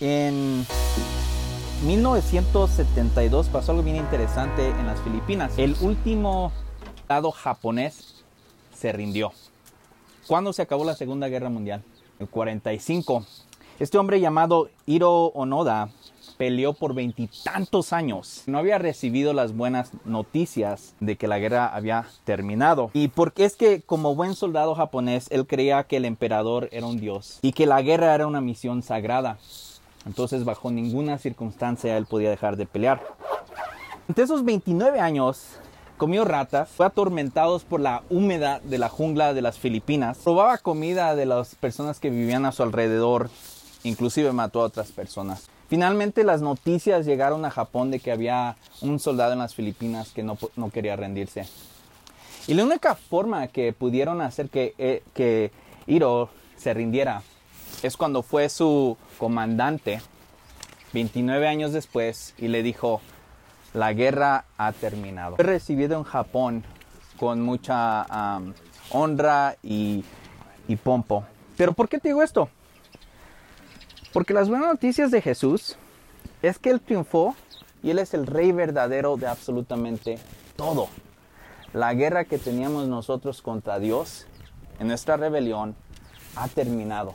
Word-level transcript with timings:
En 0.00 0.66
1972 1.86 3.48
pasó 3.48 3.72
algo 3.72 3.84
bien 3.84 3.96
interesante 3.96 4.68
en 4.68 4.86
las 4.86 5.00
Filipinas. 5.00 5.52
El 5.58 5.76
último 5.80 6.52
estado 6.96 7.30
japonés 7.30 8.24
se 8.74 8.92
rindió. 8.92 9.32
¿Cuándo 10.26 10.52
se 10.52 10.62
acabó 10.62 10.84
la 10.84 10.94
Segunda 10.94 11.28
Guerra 11.28 11.50
Mundial? 11.50 11.82
El 12.18 12.28
45. 12.28 13.24
Este 13.78 13.98
hombre 13.98 14.20
llamado 14.20 14.68
Hiro 14.86 15.26
Onoda 15.34 15.90
peleó 16.36 16.72
por 16.72 16.94
veintitantos 16.94 17.92
años. 17.92 18.42
No 18.46 18.58
había 18.58 18.78
recibido 18.78 19.32
las 19.32 19.54
buenas 19.56 19.90
noticias 20.04 20.94
de 21.00 21.16
que 21.16 21.28
la 21.28 21.38
guerra 21.38 21.66
había 21.66 22.06
terminado. 22.24 22.90
Y 22.94 23.08
porque 23.08 23.44
es 23.44 23.56
que 23.56 23.82
como 23.82 24.14
buen 24.14 24.34
soldado 24.34 24.74
japonés, 24.74 25.26
él 25.30 25.46
creía 25.46 25.84
que 25.84 25.98
el 25.98 26.04
emperador 26.04 26.68
era 26.72 26.86
un 26.86 26.98
dios 26.98 27.38
y 27.42 27.52
que 27.52 27.66
la 27.66 27.82
guerra 27.82 28.14
era 28.14 28.26
una 28.26 28.40
misión 28.40 28.82
sagrada. 28.82 29.38
Entonces 30.06 30.44
bajo 30.44 30.70
ninguna 30.70 31.18
circunstancia 31.18 31.96
él 31.96 32.06
podía 32.06 32.30
dejar 32.30 32.56
de 32.56 32.66
pelear. 32.66 33.02
Entre 34.08 34.24
esos 34.24 34.44
29 34.44 35.00
años, 35.00 35.58
comió 35.96 36.24
ratas, 36.24 36.68
fue 36.68 36.86
atormentado 36.86 37.58
por 37.60 37.80
la 37.80 38.02
humedad 38.10 38.60
de 38.62 38.78
la 38.78 38.88
jungla 38.88 39.32
de 39.32 39.42
las 39.42 39.58
Filipinas, 39.58 40.18
probaba 40.18 40.58
comida 40.58 41.14
de 41.14 41.26
las 41.26 41.54
personas 41.54 42.00
que 42.00 42.10
vivían 42.10 42.44
a 42.44 42.52
su 42.52 42.62
alrededor, 42.62 43.30
inclusive 43.82 44.32
mató 44.32 44.60
a 44.60 44.66
otras 44.66 44.92
personas. 44.92 45.48
Finalmente 45.68 46.24
las 46.24 46.42
noticias 46.42 47.06
llegaron 47.06 47.44
a 47.44 47.50
Japón 47.50 47.90
de 47.90 48.00
que 48.00 48.12
había 48.12 48.56
un 48.82 49.00
soldado 49.00 49.32
en 49.32 49.38
las 49.38 49.54
Filipinas 49.54 50.10
que 50.10 50.22
no, 50.22 50.36
no 50.56 50.70
quería 50.70 50.96
rendirse. 50.96 51.46
Y 52.46 52.54
la 52.54 52.64
única 52.64 52.94
forma 52.94 53.46
que 53.48 53.72
pudieron 53.72 54.20
hacer 54.20 54.50
que, 54.50 54.74
eh, 54.76 55.02
que 55.14 55.50
Hiro 55.86 56.28
se 56.56 56.74
rindiera 56.74 57.22
es 57.84 57.98
cuando 57.98 58.22
fue 58.22 58.48
su 58.48 58.96
comandante 59.18 60.00
29 60.94 61.46
años 61.46 61.74
después 61.74 62.34
y 62.38 62.48
le 62.48 62.62
dijo, 62.62 63.02
la 63.74 63.92
guerra 63.92 64.46
ha 64.56 64.72
terminado. 64.72 65.36
Fue 65.36 65.44
recibido 65.44 65.98
en 65.98 66.04
Japón 66.04 66.64
con 67.18 67.42
mucha 67.42 68.40
honra 68.88 69.56
y, 69.62 70.02
y 70.66 70.76
pompo. 70.76 71.26
Pero 71.58 71.74
¿por 71.74 71.90
qué 71.90 71.98
te 71.98 72.08
digo 72.08 72.22
esto? 72.22 72.48
Porque 74.14 74.32
las 74.32 74.48
buenas 74.48 74.68
noticias 74.68 75.10
de 75.10 75.20
Jesús 75.20 75.76
es 76.40 76.58
que 76.58 76.70
Él 76.70 76.80
triunfó 76.80 77.36
y 77.82 77.90
Él 77.90 77.98
es 77.98 78.14
el 78.14 78.26
rey 78.26 78.50
verdadero 78.52 79.18
de 79.18 79.26
absolutamente 79.26 80.18
todo. 80.56 80.88
La 81.74 81.92
guerra 81.92 82.24
que 82.24 82.38
teníamos 82.38 82.88
nosotros 82.88 83.42
contra 83.42 83.78
Dios 83.78 84.26
en 84.78 84.88
nuestra 84.88 85.18
rebelión 85.18 85.76
ha 86.34 86.48
terminado. 86.48 87.12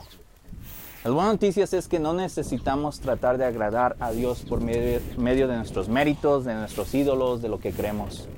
Las 1.02 1.14
buenas 1.14 1.32
noticias 1.32 1.72
es 1.72 1.88
que 1.88 1.98
no 1.98 2.12
necesitamos 2.12 3.00
tratar 3.00 3.38
de 3.38 3.46
agradar 3.46 3.96
a 4.00 4.10
Dios 4.10 4.44
por 4.46 4.60
medio, 4.60 5.48
de 5.48 5.56
nuestros 5.56 5.88
méritos, 5.88 6.44
de 6.44 6.52
nuestros 6.52 6.94
ídolos, 6.94 7.40
de 7.40 7.48
lo 7.48 7.58
que 7.58 7.72
creemos. 7.72 8.28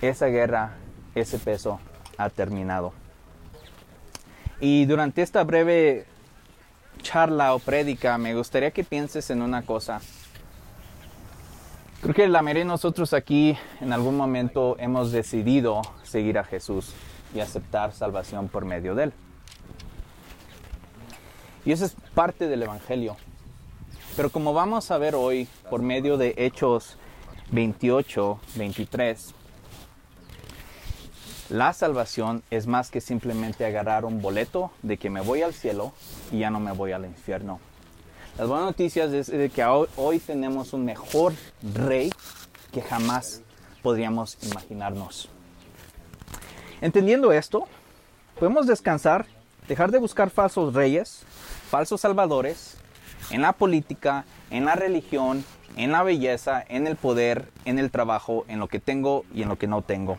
Esa 0.00 0.28
guerra, 0.28 0.76
ese 1.14 1.38
peso 1.38 1.80
ha 2.16 2.30
terminado. 2.30 2.94
Y 4.58 4.86
durante 4.86 5.20
esta 5.20 5.44
breve 5.44 6.06
charla 7.02 7.54
o 7.54 7.58
prédica, 7.58 8.16
me 8.16 8.34
gustaría 8.34 8.70
que 8.70 8.82
pienses 8.82 9.28
en 9.28 9.42
una 9.42 9.66
cosa. 9.66 10.00
Creo 12.00 12.14
que 12.14 12.26
la 12.26 12.40
mayoría 12.40 12.62
de 12.62 12.68
nosotros 12.68 13.12
aquí 13.12 13.54
en 13.82 13.92
algún 13.92 14.16
momento 14.16 14.76
hemos 14.78 15.12
decidido 15.12 15.82
seguir 16.04 16.38
a 16.38 16.44
Jesús 16.44 16.94
y 17.34 17.40
aceptar 17.40 17.92
salvación 17.92 18.48
por 18.48 18.64
medio 18.64 18.94
de 18.94 19.04
Él. 19.04 19.12
Y 21.64 21.72
eso 21.72 21.84
es 21.84 21.96
parte 22.14 22.46
del 22.46 22.62
Evangelio. 22.62 23.16
Pero 24.16 24.30
como 24.30 24.52
vamos 24.52 24.90
a 24.90 24.98
ver 24.98 25.14
hoy 25.14 25.48
por 25.70 25.82
medio 25.82 26.16
de 26.16 26.34
Hechos 26.36 26.96
28, 27.50 28.38
23, 28.56 29.34
la 31.50 31.72
salvación 31.72 32.42
es 32.50 32.66
más 32.66 32.90
que 32.90 33.00
simplemente 33.00 33.64
agarrar 33.64 34.04
un 34.04 34.22
boleto 34.22 34.70
de 34.82 34.96
que 34.98 35.10
me 35.10 35.20
voy 35.20 35.42
al 35.42 35.52
cielo 35.52 35.92
y 36.32 36.38
ya 36.38 36.50
no 36.50 36.60
me 36.60 36.72
voy 36.72 36.92
al 36.92 37.04
infierno. 37.04 37.60
Las 38.38 38.48
buenas 38.48 38.66
noticias 38.66 39.12
es 39.12 39.52
que 39.52 39.64
hoy 39.64 40.18
tenemos 40.18 40.72
un 40.72 40.84
mejor 40.84 41.34
rey 41.74 42.12
que 42.72 42.82
jamás 42.82 43.42
podríamos 43.82 44.36
imaginarnos. 44.42 45.28
Entendiendo 46.80 47.32
esto, 47.32 47.68
podemos 48.38 48.66
descansar, 48.66 49.26
dejar 49.68 49.90
de 49.90 49.98
buscar 49.98 50.30
falsos 50.30 50.74
reyes, 50.74 51.24
falsos 51.74 52.02
salvadores 52.02 52.76
en 53.30 53.42
la 53.42 53.52
política, 53.52 54.26
en 54.50 54.64
la 54.64 54.76
religión, 54.76 55.44
en 55.74 55.90
la 55.90 56.04
belleza, 56.04 56.64
en 56.68 56.86
el 56.86 56.94
poder, 56.94 57.50
en 57.64 57.80
el 57.80 57.90
trabajo, 57.90 58.44
en 58.46 58.60
lo 58.60 58.68
que 58.68 58.78
tengo 58.78 59.24
y 59.34 59.42
en 59.42 59.48
lo 59.48 59.58
que 59.58 59.66
no 59.66 59.82
tengo. 59.82 60.16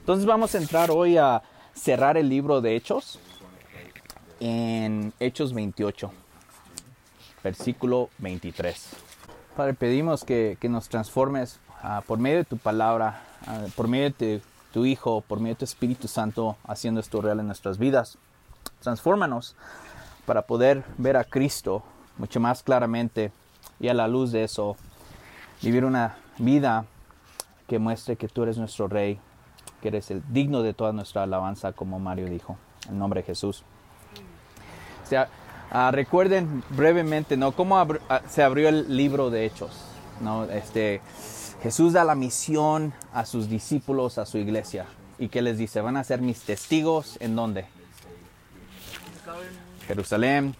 Entonces 0.00 0.26
vamos 0.26 0.54
a 0.54 0.58
entrar 0.58 0.90
hoy 0.90 1.16
a 1.16 1.42
cerrar 1.72 2.18
el 2.18 2.28
libro 2.28 2.60
de 2.60 2.76
Hechos 2.76 3.20
en 4.38 5.14
Hechos 5.18 5.54
28, 5.54 6.12
versículo 7.42 8.10
23. 8.18 8.90
Padre, 9.56 9.72
pedimos 9.72 10.24
que, 10.24 10.58
nos 10.64 10.90
transformes 10.90 11.58
ah, 11.82 12.02
por 12.06 12.18
medio 12.18 12.36
de 12.36 12.44
tu 12.44 12.58
palabra, 12.58 13.22
ah, 13.46 13.64
por 13.74 13.88
medio 13.88 14.12
de 14.18 14.42
tu 14.74 14.84
Hijo, 14.84 15.22
por 15.22 15.40
medio 15.40 15.54
de 15.54 15.60
tu 15.60 15.64
Espíritu 15.64 16.06
Santo, 16.06 16.58
haciendo 16.64 17.00
esto 17.00 17.22
real 17.22 17.40
en 17.40 17.46
nuestras 17.46 17.78
vidas. 17.78 18.18
Transfórmanos 18.80 19.56
para 20.26 20.42
poder 20.42 20.84
ver 20.98 21.16
a 21.16 21.24
Cristo 21.24 21.82
mucho 22.18 22.40
más 22.40 22.62
claramente 22.62 23.32
y 23.80 23.88
a 23.88 23.94
la 23.94 24.08
luz 24.08 24.32
de 24.32 24.44
eso 24.44 24.76
vivir 25.62 25.84
una 25.84 26.16
vida 26.38 26.84
que 27.66 27.78
muestre 27.78 28.16
que 28.16 28.28
tú 28.28 28.42
eres 28.42 28.58
nuestro 28.58 28.88
Rey, 28.88 29.18
que 29.80 29.88
eres 29.88 30.10
el 30.10 30.22
digno 30.32 30.62
de 30.62 30.74
toda 30.74 30.92
nuestra 30.92 31.22
alabanza, 31.22 31.72
como 31.72 31.98
Mario 31.98 32.26
dijo, 32.26 32.56
en 32.88 32.98
nombre 32.98 33.20
de 33.20 33.26
Jesús. 33.26 33.64
O 35.02 35.06
sea, 35.06 35.28
ah, 35.70 35.90
recuerden 35.92 36.62
brevemente, 36.70 37.36
¿no? 37.36 37.52
Cómo 37.52 37.78
ah, 37.78 38.22
se 38.28 38.42
abrió 38.42 38.68
el 38.68 38.96
libro 38.96 39.30
de 39.30 39.44
Hechos, 39.46 39.84
¿no? 40.20 40.44
Este, 40.44 41.00
Jesús 41.62 41.92
da 41.92 42.04
la 42.04 42.14
misión 42.14 42.92
a 43.12 43.24
sus 43.24 43.48
discípulos, 43.48 44.18
a 44.18 44.26
su 44.26 44.38
iglesia, 44.38 44.86
y 45.18 45.28
que 45.28 45.42
les 45.42 45.58
dice, 45.58 45.80
van 45.80 45.96
a 45.96 46.04
ser 46.04 46.20
mis 46.20 46.42
testigos, 46.42 47.16
¿en 47.20 47.36
dónde? 47.36 47.66
Jerusalén, 49.86 50.54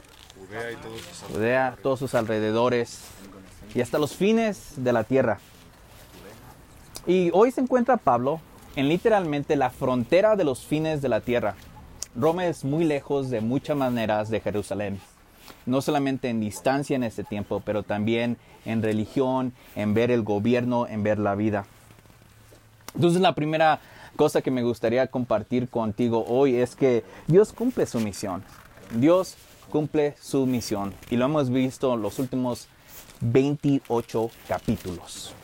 Judea, 1.30 1.76
todos 1.82 1.98
sus 1.98 2.14
alrededores 2.14 3.00
y 3.74 3.80
hasta 3.80 3.98
los 3.98 4.14
fines 4.14 4.74
de 4.76 4.92
la 4.92 5.04
tierra. 5.04 5.38
Y 7.06 7.30
hoy 7.32 7.50
se 7.50 7.60
encuentra 7.60 7.96
Pablo 7.96 8.40
en 8.76 8.88
literalmente 8.88 9.56
la 9.56 9.70
frontera 9.70 10.36
de 10.36 10.44
los 10.44 10.60
fines 10.60 11.02
de 11.02 11.08
la 11.08 11.20
tierra. 11.20 11.54
Roma 12.14 12.46
es 12.46 12.64
muy 12.64 12.84
lejos 12.84 13.30
de 13.30 13.40
muchas 13.40 13.76
maneras 13.76 14.28
de 14.28 14.40
Jerusalén, 14.40 15.00
no 15.66 15.80
solamente 15.80 16.28
en 16.28 16.40
distancia 16.40 16.94
en 16.94 17.02
este 17.02 17.24
tiempo, 17.24 17.62
pero 17.64 17.82
también 17.82 18.36
en 18.64 18.82
religión, 18.82 19.52
en 19.74 19.94
ver 19.94 20.10
el 20.10 20.22
gobierno, 20.22 20.86
en 20.86 21.02
ver 21.02 21.18
la 21.18 21.34
vida. 21.34 21.64
Entonces 22.94 23.22
la 23.22 23.34
primera 23.34 23.80
cosa 24.16 24.42
que 24.42 24.50
me 24.50 24.62
gustaría 24.62 25.06
compartir 25.06 25.68
contigo 25.68 26.24
hoy 26.28 26.56
es 26.56 26.76
que 26.76 27.04
Dios 27.26 27.52
cumple 27.52 27.86
su 27.86 28.00
misión. 28.00 28.44
Dios 28.94 29.36
cumple 29.70 30.14
su 30.20 30.44
misión 30.44 30.94
y 31.08 31.16
lo 31.16 31.24
hemos 31.24 31.48
visto 31.48 31.94
en 31.94 32.02
los 32.02 32.18
últimos 32.18 32.68
28 33.20 34.30
capítulos. 34.46 35.34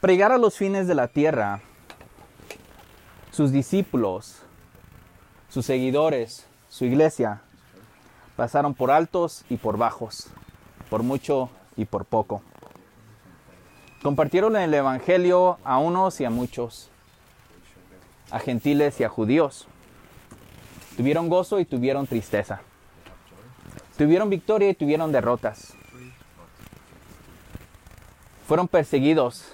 Pregar 0.00 0.30
a 0.30 0.38
los 0.38 0.56
fines 0.56 0.86
de 0.86 0.94
la 0.94 1.08
tierra, 1.08 1.60
sus 3.32 3.50
discípulos, 3.50 4.42
sus 5.48 5.66
seguidores, 5.66 6.46
su 6.68 6.84
iglesia, 6.84 7.42
pasaron 8.36 8.74
por 8.74 8.92
altos 8.92 9.44
y 9.50 9.56
por 9.56 9.76
bajos, 9.76 10.28
por 10.88 11.02
mucho 11.02 11.50
y 11.76 11.84
por 11.84 12.04
poco. 12.04 12.42
Compartieron 14.04 14.56
el 14.56 14.72
Evangelio 14.72 15.58
a 15.64 15.78
unos 15.78 16.20
y 16.20 16.24
a 16.24 16.30
muchos 16.30 16.91
a 18.32 18.40
gentiles 18.40 18.98
y 18.98 19.04
a 19.04 19.08
judíos. 19.08 19.68
Tuvieron 20.96 21.28
gozo 21.28 21.60
y 21.60 21.66
tuvieron 21.66 22.06
tristeza. 22.06 22.62
Tuvieron 23.96 24.30
victoria 24.30 24.70
y 24.70 24.74
tuvieron 24.74 25.12
derrotas. 25.12 25.74
Fueron 28.48 28.68
perseguidos, 28.68 29.44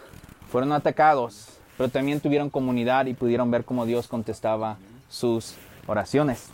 fueron 0.51 0.73
atacados, 0.73 1.59
pero 1.77 1.89
también 1.89 2.21
tuvieron 2.21 2.51
comunidad 2.51 3.07
y 3.07 3.15
pudieron 3.15 3.51
ver 3.51 3.65
cómo 3.65 3.85
Dios 3.85 4.07
contestaba 4.07 4.79
sus 5.09 5.55
oraciones. 5.87 6.47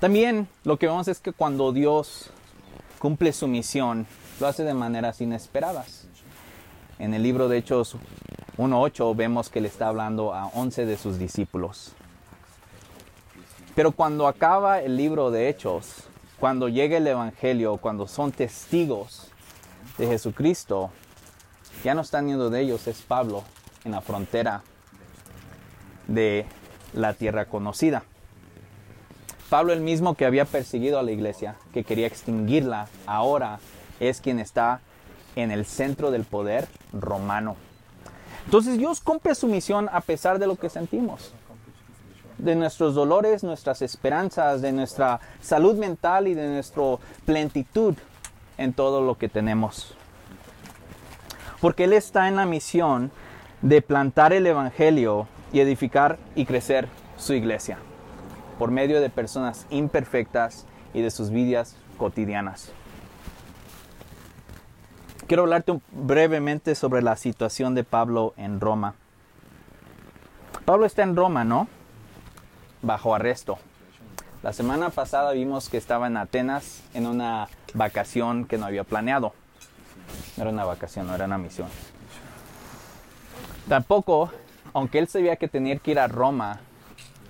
También 0.00 0.48
lo 0.64 0.78
que 0.78 0.86
vemos 0.86 1.06
es 1.08 1.20
que 1.20 1.32
cuando 1.32 1.72
Dios 1.72 2.30
cumple 2.98 3.32
su 3.32 3.46
misión, 3.46 4.06
lo 4.40 4.46
hace 4.46 4.64
de 4.64 4.74
maneras 4.74 5.20
inesperadas. 5.20 6.06
En 6.98 7.12
el 7.12 7.22
libro 7.22 7.48
de 7.48 7.58
Hechos 7.58 7.96
1.8 8.58 9.14
vemos 9.14 9.50
que 9.50 9.60
le 9.60 9.68
está 9.68 9.88
hablando 9.88 10.32
a 10.32 10.46
11 10.46 10.86
de 10.86 10.96
sus 10.96 11.18
discípulos. 11.18 11.92
Pero 13.74 13.92
cuando 13.92 14.26
acaba 14.26 14.80
el 14.80 14.96
libro 14.96 15.30
de 15.30 15.50
Hechos, 15.50 16.04
cuando 16.40 16.68
llega 16.68 16.96
el 16.96 17.06
Evangelio, 17.06 17.76
cuando 17.76 18.06
son 18.06 18.32
testigos 18.32 19.28
de 19.98 20.06
Jesucristo, 20.06 20.90
ya 21.84 21.94
no 21.94 22.00
están 22.00 22.28
yendo 22.28 22.48
de 22.48 22.62
ellos, 22.62 22.86
es 22.86 23.02
Pablo 23.02 23.44
en 23.84 23.92
la 23.92 24.00
frontera 24.00 24.62
de 26.06 26.46
la 26.94 27.12
tierra 27.12 27.44
conocida. 27.44 28.04
Pablo 29.50 29.74
el 29.74 29.80
mismo 29.80 30.14
que 30.14 30.24
había 30.24 30.46
perseguido 30.46 30.98
a 30.98 31.02
la 31.02 31.12
iglesia, 31.12 31.56
que 31.72 31.84
quería 31.84 32.06
extinguirla, 32.06 32.88
ahora 33.06 33.60
es 34.00 34.20
quien 34.20 34.38
está 34.40 34.80
en 35.36 35.50
el 35.50 35.66
centro 35.66 36.10
del 36.10 36.24
poder 36.24 36.66
romano. 36.92 37.56
Entonces 38.46 38.78
Dios 38.78 39.00
cumple 39.00 39.34
su 39.34 39.46
misión 39.46 39.88
a 39.92 40.00
pesar 40.00 40.38
de 40.38 40.46
lo 40.46 40.56
que 40.56 40.70
sentimos 40.70 41.32
de 42.38 42.54
nuestros 42.54 42.94
dolores, 42.94 43.42
nuestras 43.44 43.82
esperanzas, 43.82 44.60
de 44.60 44.72
nuestra 44.72 45.20
salud 45.40 45.76
mental 45.76 46.28
y 46.28 46.34
de 46.34 46.48
nuestra 46.48 46.82
plenitud 47.24 47.94
en 48.58 48.72
todo 48.72 49.02
lo 49.02 49.16
que 49.16 49.28
tenemos. 49.28 49.94
Porque 51.60 51.84
Él 51.84 51.92
está 51.92 52.28
en 52.28 52.36
la 52.36 52.46
misión 52.46 53.10
de 53.62 53.80
plantar 53.82 54.32
el 54.32 54.46
Evangelio 54.46 55.26
y 55.52 55.60
edificar 55.60 56.18
y 56.34 56.44
crecer 56.44 56.88
su 57.16 57.32
iglesia 57.32 57.78
por 58.58 58.70
medio 58.70 59.00
de 59.00 59.10
personas 59.10 59.66
imperfectas 59.70 60.66
y 60.94 61.02
de 61.02 61.10
sus 61.10 61.30
vidas 61.30 61.76
cotidianas. 61.98 62.70
Quiero 65.26 65.42
hablarte 65.42 65.80
brevemente 65.90 66.74
sobre 66.74 67.02
la 67.02 67.16
situación 67.16 67.74
de 67.74 67.84
Pablo 67.84 68.34
en 68.36 68.60
Roma. 68.60 68.94
Pablo 70.64 70.86
está 70.86 71.02
en 71.02 71.16
Roma, 71.16 71.44
¿no? 71.44 71.68
bajo 72.82 73.14
arresto. 73.14 73.58
La 74.42 74.52
semana 74.52 74.90
pasada 74.90 75.32
vimos 75.32 75.68
que 75.68 75.76
estaba 75.76 76.06
en 76.06 76.16
Atenas 76.16 76.82
en 76.94 77.06
una 77.06 77.48
vacación 77.74 78.44
que 78.44 78.58
no 78.58 78.66
había 78.66 78.84
planeado. 78.84 79.32
No 80.36 80.42
era 80.44 80.52
una 80.52 80.64
vacación, 80.64 81.06
no 81.06 81.14
era 81.14 81.24
una 81.24 81.38
misión. 81.38 81.68
Tampoco, 83.68 84.30
aunque 84.72 84.98
él 85.00 85.08
sabía 85.08 85.36
que 85.36 85.48
tenía 85.48 85.76
que 85.78 85.90
ir 85.90 85.98
a 85.98 86.06
Roma, 86.06 86.60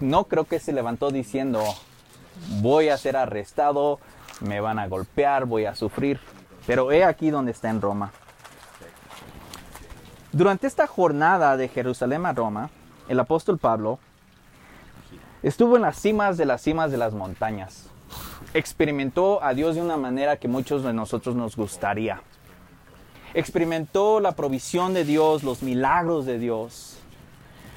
no 0.01 0.25
creo 0.25 0.45
que 0.45 0.61
se 0.61 0.73
levantó 0.73 1.11
diciendo, 1.11 1.63
voy 2.61 2.91
a 2.91 2.99
ser 2.99 3.17
arrestado, 3.17 3.99
me 4.41 4.61
van 4.61 4.79
a 4.79 4.87
golpear, 4.87 5.47
voy 5.47 5.65
a 5.65 5.75
sufrir. 5.75 6.21
Pero 6.67 6.93
he 6.93 7.05
aquí 7.05 7.31
donde 7.31 7.53
está 7.53 7.71
en 7.71 7.81
Roma. 7.81 8.13
Durante 10.33 10.67
esta 10.67 10.87
jornada 10.87 11.57
de 11.57 11.69
Jerusalén 11.69 12.27
a 12.27 12.33
Roma, 12.33 12.71
el 13.09 13.21
apóstol 13.21 13.59
Pablo 13.59 13.99
Estuvo 15.47 15.77
en 15.77 15.83
las 15.83 16.01
cimas 16.01 16.37
de 16.37 16.45
las 16.45 16.61
cimas 16.63 16.91
de 16.91 16.97
las 16.97 17.15
montañas. 17.15 17.89
Experimentó 18.53 19.41
a 19.45 19.55
Dios 19.55 19.77
de 19.77 19.81
una 19.81 19.97
manera 19.97 20.39
que 20.39 20.49
muchos 20.49 20.83
de 20.83 20.93
nosotros 20.93 21.37
nos 21.37 21.55
gustaría. 21.55 22.21
Experimentó 23.33 24.19
la 24.19 24.33
provisión 24.33 24.93
de 24.93 25.05
Dios, 25.05 25.45
los 25.45 25.63
milagros 25.63 26.27
de 26.27 26.41
Dios. 26.41 26.99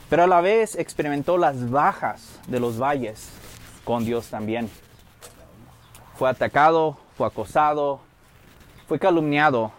Pero 0.10 0.24
a 0.24 0.28
la 0.28 0.42
vez 0.42 0.76
experimentó 0.76 1.38
las 1.38 1.70
bajas 1.70 2.40
de 2.48 2.60
los 2.60 2.80
valles 2.82 3.30
con 3.84 4.04
Dios 4.04 4.30
también. 4.30 4.68
Fue 6.16 6.28
atacado, 6.28 6.98
fue 7.18 7.28
acosado, 7.28 8.00
fue 8.90 8.98
calumniado, 8.98 9.72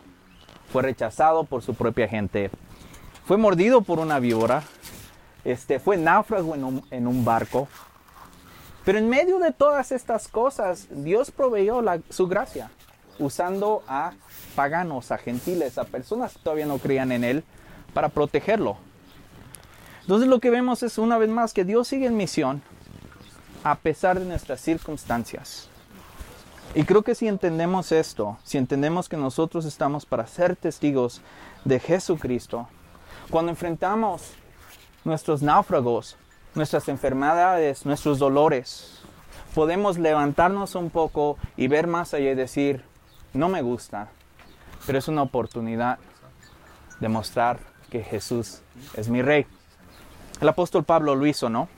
fue 0.72 0.82
rechazado 0.82 1.42
por 1.42 1.62
su 1.62 1.74
propia 1.74 2.06
gente, 2.06 2.48
fue 3.26 3.36
mordido 3.36 3.82
por 3.82 3.98
una 3.98 4.20
víbora, 4.20 4.62
este, 5.42 5.80
fue 5.80 5.96
náufrago 5.96 6.54
en 6.54 7.06
un, 7.08 7.24
barco. 7.24 7.66
Pero 8.84 8.98
en 8.98 9.08
medio 9.08 9.40
de 9.40 9.50
todas 9.50 9.90
estas 9.90 10.28
cosas, 10.28 10.86
Dios 10.90 11.32
proveyó 11.32 11.82
su 12.08 12.28
gracia, 12.28 12.70
usando 13.18 13.82
a 13.88 14.12
paganos, 14.54 15.10
a 15.10 15.18
gentiles, 15.18 15.76
a 15.76 15.84
personas 15.84 16.34
que 16.34 16.38
todavía 16.44 16.66
no 16.66 16.78
creían 16.78 17.10
en 17.10 17.24
Él, 17.24 17.44
para 17.92 18.10
protegerlo. 18.10 18.76
Entonces 20.02 20.28
lo 20.28 20.38
que 20.38 20.50
vemos 20.50 20.84
es 20.84 20.98
una 20.98 21.18
vez 21.18 21.30
más 21.30 21.52
que 21.52 21.64
Dios 21.64 21.88
sigue 21.88 22.06
en 22.06 22.16
misión 22.16 22.62
a 23.64 23.74
pesar 23.74 24.20
de 24.20 24.24
nuestras 24.24 24.60
circunstancias. 24.60 25.69
Y 26.75 26.84
creo 26.84 27.02
que 27.02 27.14
si 27.14 27.26
entendemos 27.26 27.90
esto, 27.90 28.38
si 28.44 28.58
entendemos 28.58 29.08
que 29.08 29.17
nosotros 29.17 29.64
estamos 29.64 30.06
para 30.06 30.26
ser 30.26 30.55
testigos 30.56 31.20
de 31.64 31.81
Jesucristo, 31.81 32.69
cuando 33.28 33.50
enfrentamos 33.50 34.34
nuestros 35.05 35.43
náufragos, 35.43 36.17
nuestras 36.55 36.88
enfermedades, 36.88 37.87
nuestros 37.87 38.19
dolores. 38.19 39.00
Podemos 39.55 39.99
levantarnos 39.99 40.75
un 40.75 40.90
poco 40.90 41.38
y 41.56 41.69
ver 41.69 41.87
más 41.87 42.14
allá 42.14 42.31
y 42.31 42.34
decir, 42.34 42.84
no 43.32 43.49
me 43.49 43.62
gusta, 43.62 44.08
pero 44.87 44.99
es 44.99 45.08
una 45.08 45.23
oportunidad 45.23 45.99
de 47.00 47.08
mostrar 47.08 47.58
que 47.90 48.02
Jesús 48.02 48.61
es 48.94 49.08
mi 49.08 49.23
rey. 49.23 49.46
El 50.40 50.49
apóstol 50.49 50.84
Pablo 50.84 51.14
lo 51.14 51.26
hizo, 51.26 51.49
¿no? 51.49 51.69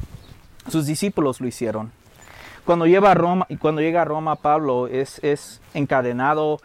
Sus 0.69 0.87
discípulos 0.87 1.41
lo 1.41 1.47
hicieron. 1.47 1.93
Cuando, 2.65 2.87
lleva 2.87 3.11
a 3.11 3.15
Roma, 3.15 3.47
y 3.49 3.57
cuando 3.57 3.81
llega 3.81 4.03
a 4.03 4.05
Roma, 4.05 4.37
Pablo 4.37 4.87
es, 4.87 5.19
es 5.25 5.61
encadenado, 5.75 6.61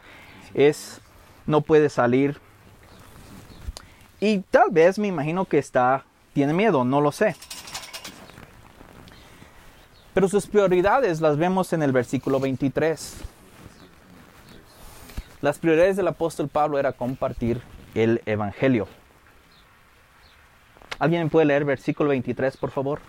es, 0.53 1.01
no 1.45 1.61
puede 1.61 1.89
salir. 1.89 2.39
Y 4.19 4.39
tal 4.39 4.69
vez 4.71 4.99
me 4.99 5.07
imagino 5.07 5.45
que 5.45 5.57
está 5.57 6.03
tiene 6.37 6.53
miedo, 6.53 6.83
no 6.83 7.01
lo 7.01 7.11
sé. 7.11 7.35
Pero 10.13 10.29
sus 10.29 10.45
prioridades 10.45 11.19
las 11.19 11.35
vemos 11.35 11.73
en 11.73 11.81
el 11.81 11.91
versículo 11.91 12.39
23. 12.39 13.21
Las 15.41 15.57
prioridades 15.57 15.97
del 15.97 16.07
apóstol 16.09 16.47
Pablo 16.47 16.77
era 16.77 16.93
compartir 16.93 17.59
el 17.95 18.21
Evangelio. 18.27 18.87
¿Alguien 20.99 21.31
puede 21.31 21.47
leer 21.47 21.65
versículo 21.65 22.09
23, 22.09 22.55
por 22.57 22.69
favor? 22.69 22.99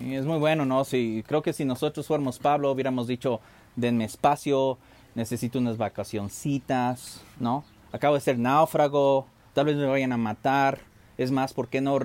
Es 0.00 0.24
muy 0.24 0.38
bueno, 0.38 0.64
¿no? 0.64 0.84
Sí, 0.84 1.24
creo 1.26 1.42
que 1.42 1.52
si 1.52 1.64
nosotros 1.64 2.06
fuéramos 2.06 2.38
Pablo, 2.38 2.70
hubiéramos 2.70 3.06
dicho, 3.06 3.40
denme 3.76 4.04
espacio, 4.04 4.78
necesito 5.14 5.58
unas 5.58 5.76
vacacioncitas, 5.76 7.22
¿no? 7.38 7.64
Acabo 7.92 8.14
de 8.14 8.20
ser 8.20 8.38
náufrago, 8.38 9.26
tal 9.52 9.66
vez 9.66 9.76
me 9.76 9.86
vayan 9.86 10.12
a 10.12 10.16
matar, 10.16 10.78
es 11.18 11.30
más, 11.30 11.52
¿por 11.52 11.68
qué 11.68 11.80
no 11.80 11.98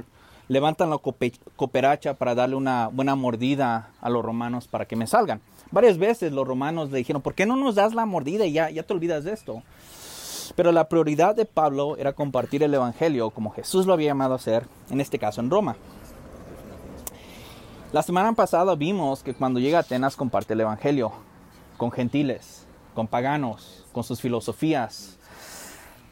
levantan 0.49 0.89
la 0.89 0.97
cooperacha 0.97 2.15
para 2.15 2.35
darle 2.35 2.55
una 2.55 2.87
buena 2.87 3.15
mordida 3.15 3.89
a 4.01 4.09
los 4.09 4.23
romanos 4.23 4.67
para 4.67 4.85
que 4.85 4.95
me 4.95 5.07
salgan? 5.07 5.41
Varias 5.71 5.97
veces 5.97 6.31
los 6.31 6.47
romanos 6.47 6.91
le 6.91 6.97
dijeron, 6.97 7.21
¿por 7.21 7.35
qué 7.35 7.45
no 7.45 7.55
nos 7.55 7.75
das 7.75 7.93
la 7.93 8.05
mordida 8.05 8.45
y 8.45 8.53
ya, 8.53 8.69
ya 8.69 8.83
te 8.83 8.93
olvidas 8.93 9.23
de 9.23 9.33
esto? 9.33 9.63
Pero 10.55 10.71
la 10.71 10.87
prioridad 10.87 11.35
de 11.35 11.45
Pablo 11.45 11.97
era 11.97 12.13
compartir 12.13 12.63
el 12.63 12.73
Evangelio 12.73 13.29
como 13.31 13.51
Jesús 13.51 13.85
lo 13.85 13.93
había 13.93 14.07
llamado 14.07 14.33
a 14.33 14.37
hacer, 14.37 14.65
en 14.89 15.01
este 15.01 15.19
caso 15.19 15.41
en 15.41 15.49
Roma. 15.49 15.75
La 17.93 18.03
semana 18.03 18.33
pasada 18.33 18.75
vimos 18.75 19.23
que 19.23 19.33
cuando 19.33 19.61
llega 19.61 19.77
a 19.77 19.81
Atenas 19.81 20.17
comparte 20.17 20.51
el 20.51 20.59
Evangelio 20.59 21.13
con 21.77 21.89
gentiles, 21.89 22.65
con 22.93 23.07
paganos, 23.07 23.85
con 23.93 24.03
sus 24.03 24.19
filosofías, 24.19 25.17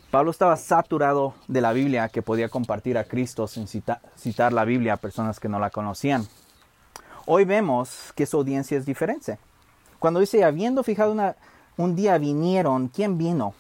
Pablo 0.10 0.32
estaba 0.32 0.56
saturado 0.56 1.34
de 1.50 1.60
la 1.60 1.74
Biblia 1.74 2.08
que 2.08 2.22
podía 2.22 2.48
compartir 2.48 2.98
a 2.98 3.04
Cristo 3.04 3.46
sin 3.50 3.68
citar 3.68 4.54
la 4.54 4.64
Biblia 4.64 4.94
a 4.94 4.98
personas 4.98 5.42
que 5.42 5.50
no 5.50 5.60
la 5.60 5.70
conocían. 5.70 6.26
Hoy 7.26 7.44
vemos 7.44 8.14
que 8.16 8.26
su 8.26 8.38
audiencia 8.38 8.78
es 8.78 8.86
diferente. 8.86 9.38
Cuando 10.00 10.22
dice, 10.22 10.46
habiendo 10.46 10.82
fijado 10.82 11.14
un 11.76 11.96
día 11.98 12.18
vinieron, 12.18 12.88
¿quién 12.88 13.18
vino? 13.18 13.54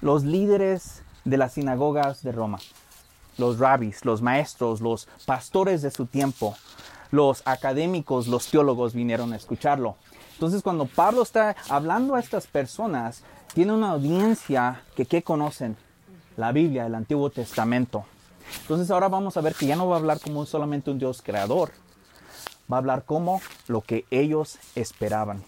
Los 0.00 0.24
líderes 0.24 1.02
de 1.26 1.36
las 1.36 1.52
sinagogas 1.52 2.22
de 2.22 2.32
Roma, 2.32 2.60
los 3.36 3.58
rabis, 3.58 4.06
los 4.06 4.22
maestros, 4.22 4.80
los 4.80 5.06
pastores 5.26 5.82
de 5.82 5.90
su 5.90 6.06
tiempo, 6.06 6.56
los 7.10 7.42
académicos, 7.44 8.28
los 8.28 8.48
teólogos 8.48 8.94
vinieron 8.94 9.32
a 9.32 9.36
escucharlo. 9.36 9.96
Entonces 10.34 10.62
cuando 10.62 10.86
Pablo 10.86 11.22
está 11.22 11.56
hablando 11.68 12.14
a 12.14 12.20
estas 12.20 12.46
personas, 12.46 13.22
tiene 13.54 13.72
una 13.72 13.90
audiencia 13.90 14.82
que 14.96 15.06
¿qué 15.06 15.22
conocen? 15.22 15.76
La 16.36 16.52
Biblia, 16.52 16.86
el 16.86 16.94
Antiguo 16.94 17.30
Testamento. 17.30 18.04
Entonces 18.62 18.90
ahora 18.90 19.08
vamos 19.08 19.36
a 19.36 19.40
ver 19.40 19.54
que 19.54 19.66
ya 19.66 19.76
no 19.76 19.88
va 19.88 19.96
a 19.96 19.98
hablar 19.98 20.20
como 20.20 20.46
solamente 20.46 20.90
un 20.90 20.98
Dios 20.98 21.22
creador, 21.22 21.72
va 22.72 22.76
a 22.76 22.78
hablar 22.78 23.04
como 23.04 23.40
lo 23.68 23.80
que 23.80 24.06
ellos 24.10 24.58
esperaban. 24.74 25.42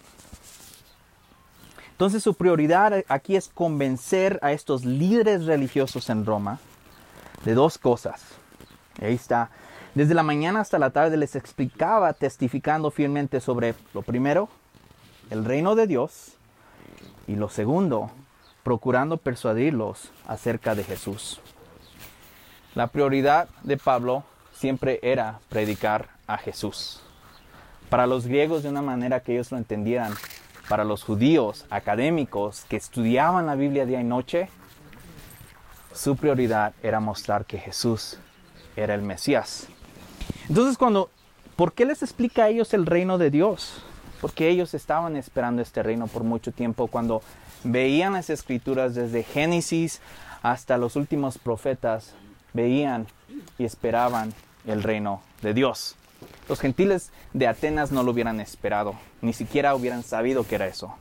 Entonces 1.91 2.23
su 2.23 2.33
prioridad 2.33 3.03
aquí 3.07 3.35
es 3.35 3.47
convencer 3.47 4.39
a 4.41 4.51
estos 4.51 4.83
líderes 4.83 5.45
religiosos 5.45 6.09
en 6.09 6.25
Roma 6.25 6.59
de 7.45 7.53
dos 7.53 7.77
cosas. 7.77 8.21
Ahí 9.01 9.13
está. 9.13 9.49
Desde 9.95 10.15
la 10.15 10.23
mañana 10.23 10.59
hasta 10.59 10.79
la 10.79 10.89
tarde 10.89 11.17
les 11.17 11.35
explicaba 11.35 12.13
testificando 12.13 12.89
fielmente 12.89 13.39
sobre 13.39 13.75
lo 13.93 14.01
primero, 14.01 14.49
el 15.29 15.45
reino 15.45 15.75
de 15.75 15.85
Dios, 15.85 16.33
y 17.27 17.35
lo 17.35 17.49
segundo, 17.49 18.09
procurando 18.63 19.17
persuadirlos 19.17 20.11
acerca 20.27 20.73
de 20.73 20.83
Jesús. 20.83 21.39
La 22.75 22.87
prioridad 22.87 23.47
de 23.61 23.77
Pablo 23.77 24.23
siempre 24.51 24.99
era 25.03 25.39
predicar 25.49 26.09
a 26.25 26.37
Jesús. 26.37 27.01
Para 27.89 28.07
los 28.07 28.25
griegos 28.25 28.63
de 28.63 28.69
una 28.69 28.81
manera 28.81 29.19
que 29.19 29.33
ellos 29.33 29.51
lo 29.51 29.57
entendieran. 29.57 30.13
Para 30.69 30.85
los 30.85 31.03
judíos 31.03 31.65
académicos 31.69 32.65
que 32.69 32.77
estudiaban 32.77 33.45
la 33.45 33.55
Biblia 33.55 33.85
día 33.85 34.01
y 34.01 34.03
noche, 34.05 34.49
su 35.93 36.15
prioridad 36.15 36.73
era 36.81 36.99
mostrar 36.99 37.45
que 37.45 37.59
Jesús 37.59 38.17
era 38.75 38.95
el 38.95 39.03
Mesías. 39.03 39.67
Entonces 40.49 40.77
cuando, 40.77 41.09
¿por 41.55 41.73
qué 41.73 41.85
les 41.85 42.03
explica 42.03 42.45
a 42.45 42.49
ellos 42.49 42.73
el 42.73 42.85
reino 42.85 43.17
de 43.17 43.31
Dios? 43.31 43.81
Porque 44.21 44.49
ellos 44.49 44.73
estaban 44.73 45.15
esperando 45.15 45.61
este 45.61 45.83
reino 45.83 46.07
por 46.07 46.23
mucho 46.23 46.51
tiempo 46.51 46.87
cuando 46.87 47.21
veían 47.63 48.13
las 48.13 48.29
escrituras 48.29 48.95
desde 48.95 49.23
Génesis 49.23 50.01
hasta 50.41 50.77
los 50.77 50.95
últimos 50.95 51.37
profetas, 51.37 52.13
veían 52.53 53.07
y 53.57 53.65
esperaban 53.65 54.33
el 54.65 54.83
reino 54.83 55.21
de 55.41 55.53
Dios. 55.53 55.95
Los 56.47 56.59
gentiles 56.59 57.11
de 57.33 57.47
Atenas 57.47 57.91
no 57.91 58.03
lo 58.03 58.11
hubieran 58.11 58.39
esperado, 58.39 58.95
ni 59.21 59.33
siquiera 59.33 59.75
hubieran 59.75 60.03
sabido 60.03 60.45
que 60.45 60.55
era 60.55 60.67
eso. 60.67 60.93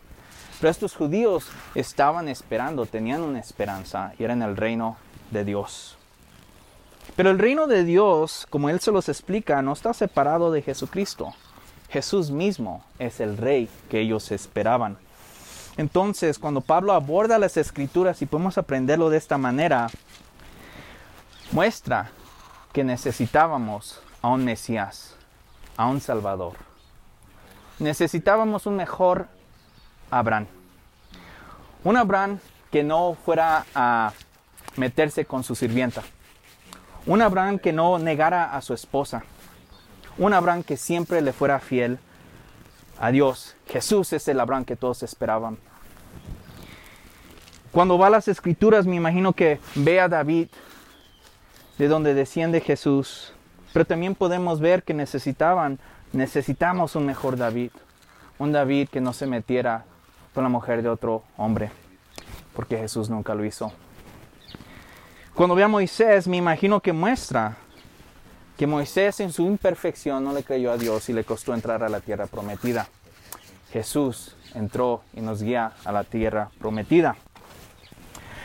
Pero 0.61 0.71
estos 0.71 0.95
judíos 0.95 1.49
estaban 1.75 2.29
esperando, 2.29 2.87
tenían 2.87 3.23
una 3.23 3.41
esperanza 3.41 4.13
y 4.19 4.25
era 4.25 4.33
en 4.33 4.43
el 4.43 4.57
reino 4.57 4.97
de 5.33 5.45
Dios. 5.45 5.99
Pero 7.17 7.31
el 7.31 7.39
reino 7.39 7.67
de 7.67 7.85
Dios, 7.85 8.47
como 8.49 8.71
Él 8.71 8.81
se 8.81 8.91
los 8.91 9.09
explica, 9.09 9.61
no 9.61 9.73
está 9.73 9.93
separado 9.93 10.51
de 10.51 10.63
Jesucristo. 10.63 11.35
Jesús 11.91 12.31
mismo 12.31 12.83
es 12.99 13.21
el 13.21 13.37
rey 13.37 13.69
que 13.91 14.01
ellos 14.01 14.31
esperaban. 14.33 14.97
Entonces, 15.77 16.39
cuando 16.39 16.63
Pablo 16.63 16.93
aborda 16.93 17.39
las 17.39 17.57
escrituras 17.57 18.23
y 18.23 18.27
podemos 18.27 18.57
aprenderlo 18.57 19.11
de 19.11 19.19
esta 19.19 19.37
manera, 19.37 19.89
muestra 21.51 22.11
que 22.73 22.83
necesitábamos 22.83 24.01
a 24.23 24.29
un 24.29 24.45
Mesías, 24.45 25.15
a 25.77 25.87
un 25.87 26.01
Salvador. 26.01 26.55
Necesitábamos 27.79 28.67
un 28.67 28.77
mejor 28.77 29.29
Abraham. 30.11 30.47
Un 31.85 31.97
Abraham 31.97 32.39
que 32.71 32.83
no 32.83 33.17
fuera 33.25 33.67
a 33.75 34.13
meterse 34.77 35.27
con 35.27 35.45
su 35.45 35.55
sirvienta. 35.55 36.03
Un 37.07 37.21
Abraham 37.21 37.59
que 37.59 37.73
no 37.73 37.99
negara 37.99 38.55
a 38.55 38.63
su 38.63 38.75
esposa. 38.75 39.25
Un 40.19 40.35
Abraham 40.35 40.63
que 40.63 40.77
siempre 40.77 41.21
le 41.21 41.33
fuera 41.33 41.59
fiel 41.59 41.99
a 43.01 43.11
Dios. 43.11 43.57
Jesús 43.67 44.13
es 44.13 44.29
el 44.29 44.39
Abraham 44.39 44.65
que 44.65 44.77
todos 44.77 45.03
esperaban. 45.03 45.59
Cuando 47.73 47.99
va 47.99 48.07
a 48.07 48.11
las 48.11 48.29
escrituras, 48.29 48.87
me 48.87 48.97
imagino 48.97 49.33
que 49.33 49.59
ve 49.75 49.99
a 49.99 50.09
David, 50.09 50.49
de 51.79 51.89
donde 51.89 52.15
desciende 52.15 52.61
Jesús. 52.61 53.33
Pero 53.73 53.85
también 53.85 54.15
podemos 54.15 54.61
ver 54.61 54.83
que 54.85 54.95
necesitaban, 54.95 55.81
necesitamos 56.13 56.95
un 56.95 57.07
mejor 57.07 57.37
David. 57.37 57.71
Un 58.39 58.53
David 58.53 58.91
que 58.91 59.01
no 59.01 59.13
se 59.13 59.27
metiera 59.27 59.85
con 60.35 60.45
la 60.45 60.51
mujer 60.51 60.83
de 60.83 60.91
otro 60.91 61.25
hombre. 61.37 61.73
Porque 62.55 62.77
Jesús 62.77 63.11
nunca 63.11 63.35
lo 63.35 63.45
hizo. 63.45 63.73
Cuando 65.35 65.55
ve 65.55 65.63
a 65.63 65.69
Moisés, 65.69 66.29
me 66.29 66.37
imagino 66.37 66.81
que 66.81 66.93
muestra 66.93 67.57
que 68.59 68.67
Moisés 68.67 69.19
en 69.21 69.33
su 69.33 69.47
imperfección 69.47 70.23
no 70.23 70.35
le 70.35 70.45
creyó 70.45 70.71
a 70.71 70.77
Dios 70.77 71.09
y 71.09 71.15
le 71.15 71.25
costó 71.25 71.55
entrar 71.55 71.83
a 71.83 71.89
la 71.89 72.01
tierra 72.01 72.27
prometida. 72.27 72.87
Jesús 73.73 74.37
entró 74.55 75.03
y 75.15 75.23
nos 75.23 75.43
guía 75.43 75.73
a 75.87 75.93
la 75.93 76.05
tierra 76.05 76.51
prometida. 76.59 77.17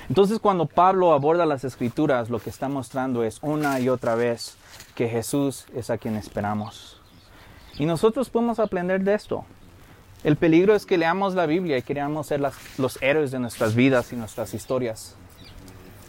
Entonces 0.07 0.39
cuando 0.39 0.65
Pablo 0.65 1.11
aborda 1.11 1.45
las 1.45 1.65
escrituras, 1.65 2.29
lo 2.29 2.39
que 2.39 2.49
está 2.49 2.69
mostrando 2.69 3.25
es 3.25 3.39
una 3.41 3.81
y 3.81 3.89
otra 3.89 4.15
vez 4.15 4.55
que 4.95 5.09
Jesús 5.09 5.65
es 5.75 5.89
a 5.89 5.97
quien 5.97 6.15
esperamos. 6.15 7.01
Y 7.77 7.85
nosotros 7.85 8.29
podemos 8.29 8.59
aprender 8.59 9.01
de 9.01 9.13
esto. 9.13 9.43
El 10.23 10.37
peligro 10.37 10.73
es 10.73 10.85
que 10.85 10.97
leamos 10.97 11.35
la 11.35 11.47
Biblia 11.47 11.77
y 11.77 11.81
queramos 11.81 12.27
ser 12.27 12.41
los 12.77 13.01
héroes 13.01 13.31
de 13.31 13.39
nuestras 13.39 13.75
vidas 13.75 14.13
y 14.13 14.15
nuestras 14.15 14.53
historias. 14.53 15.17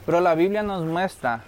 Pero 0.09 0.23
la 0.23 0.35
Biblia 0.35 0.63
nos 0.63 0.87
muestra 0.87 1.43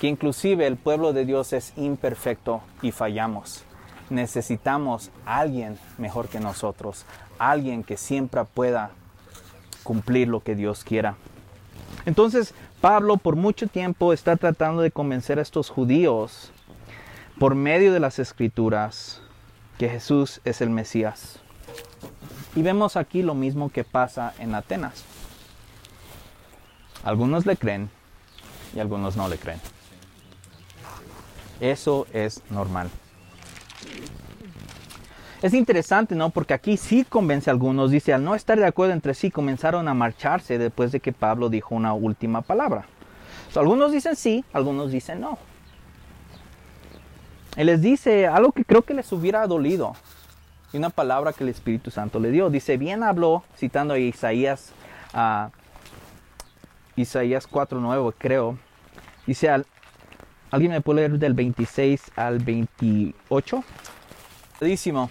que 0.00 0.08
inclusive 0.08 0.66
el 0.66 0.76
pueblo 0.76 1.12
de 1.12 1.24
Dios 1.24 1.52
es 1.52 1.72
imperfecto 1.76 2.60
y 2.82 2.90
fallamos. 2.90 3.62
Necesitamos 4.08 5.12
alguien 5.24 5.78
mejor 5.96 6.26
que 6.26 6.40
nosotros, 6.40 7.06
alguien 7.38 7.84
que 7.84 7.96
siempre 7.96 8.44
pueda 8.46 8.90
cumplir 9.84 10.26
lo 10.26 10.40
que 10.40 10.56
Dios 10.56 10.82
quiera. 10.82 11.14
Entonces, 12.04 12.52
Pablo 12.80 13.16
por 13.16 13.36
mucho 13.36 13.68
tiempo 13.68 14.12
está 14.12 14.34
tratando 14.34 14.82
de 14.82 14.90
convencer 14.90 15.38
a 15.38 15.42
estos 15.42 15.70
judíos 15.70 16.50
por 17.38 17.54
medio 17.54 17.92
de 17.92 18.00
las 18.00 18.18
escrituras 18.18 19.22
que 19.78 19.88
Jesús 19.88 20.40
es 20.44 20.60
el 20.60 20.70
Mesías. 20.70 21.38
Y 22.56 22.62
vemos 22.62 22.96
aquí 22.96 23.22
lo 23.22 23.36
mismo 23.36 23.70
que 23.70 23.84
pasa 23.84 24.34
en 24.40 24.56
Atenas. 24.56 25.04
Algunos 27.04 27.46
le 27.46 27.56
creen 27.56 27.99
y 28.74 28.80
algunos 28.80 29.16
no 29.16 29.28
le 29.28 29.38
creen. 29.38 29.60
Eso 31.60 32.06
es 32.12 32.42
normal. 32.50 32.90
Es 35.42 35.54
interesante, 35.54 36.14
¿no? 36.14 36.30
Porque 36.30 36.52
aquí 36.52 36.76
sí 36.76 37.04
convence 37.04 37.48
a 37.48 37.52
algunos. 37.52 37.90
Dice, 37.90 38.12
al 38.12 38.22
no 38.22 38.34
estar 38.34 38.58
de 38.58 38.66
acuerdo 38.66 38.92
entre 38.92 39.14
sí, 39.14 39.30
comenzaron 39.30 39.88
a 39.88 39.94
marcharse 39.94 40.58
después 40.58 40.92
de 40.92 41.00
que 41.00 41.12
Pablo 41.12 41.48
dijo 41.48 41.74
una 41.74 41.94
última 41.94 42.42
palabra. 42.42 42.84
algunos 43.56 43.92
dicen 43.92 44.16
sí, 44.16 44.44
algunos 44.52 44.92
dicen 44.92 45.20
no. 45.20 45.38
Él 47.56 47.66
les 47.66 47.80
dice 47.80 48.26
algo 48.26 48.52
que 48.52 48.64
creo 48.64 48.82
que 48.82 48.94
les 48.94 49.10
hubiera 49.12 49.46
dolido. 49.46 49.94
Y 50.72 50.76
una 50.76 50.90
palabra 50.90 51.32
que 51.32 51.42
el 51.42 51.50
Espíritu 51.50 51.90
Santo 51.90 52.20
le 52.20 52.30
dio. 52.30 52.50
Dice, 52.50 52.76
bien 52.76 53.02
habló, 53.02 53.42
citando 53.56 53.94
a 53.94 53.98
Isaías, 53.98 54.72
Isaías 57.00 57.48
4.9, 57.48 58.14
creo. 58.16 58.58
Dice, 59.26 59.48
¿alguien 60.50 60.72
me 60.72 60.80
puede 60.80 61.00
leer 61.00 61.18
del 61.18 61.34
26 61.34 62.12
al 62.16 62.38
28? 62.38 63.64
Pesadísimo, 64.52 65.10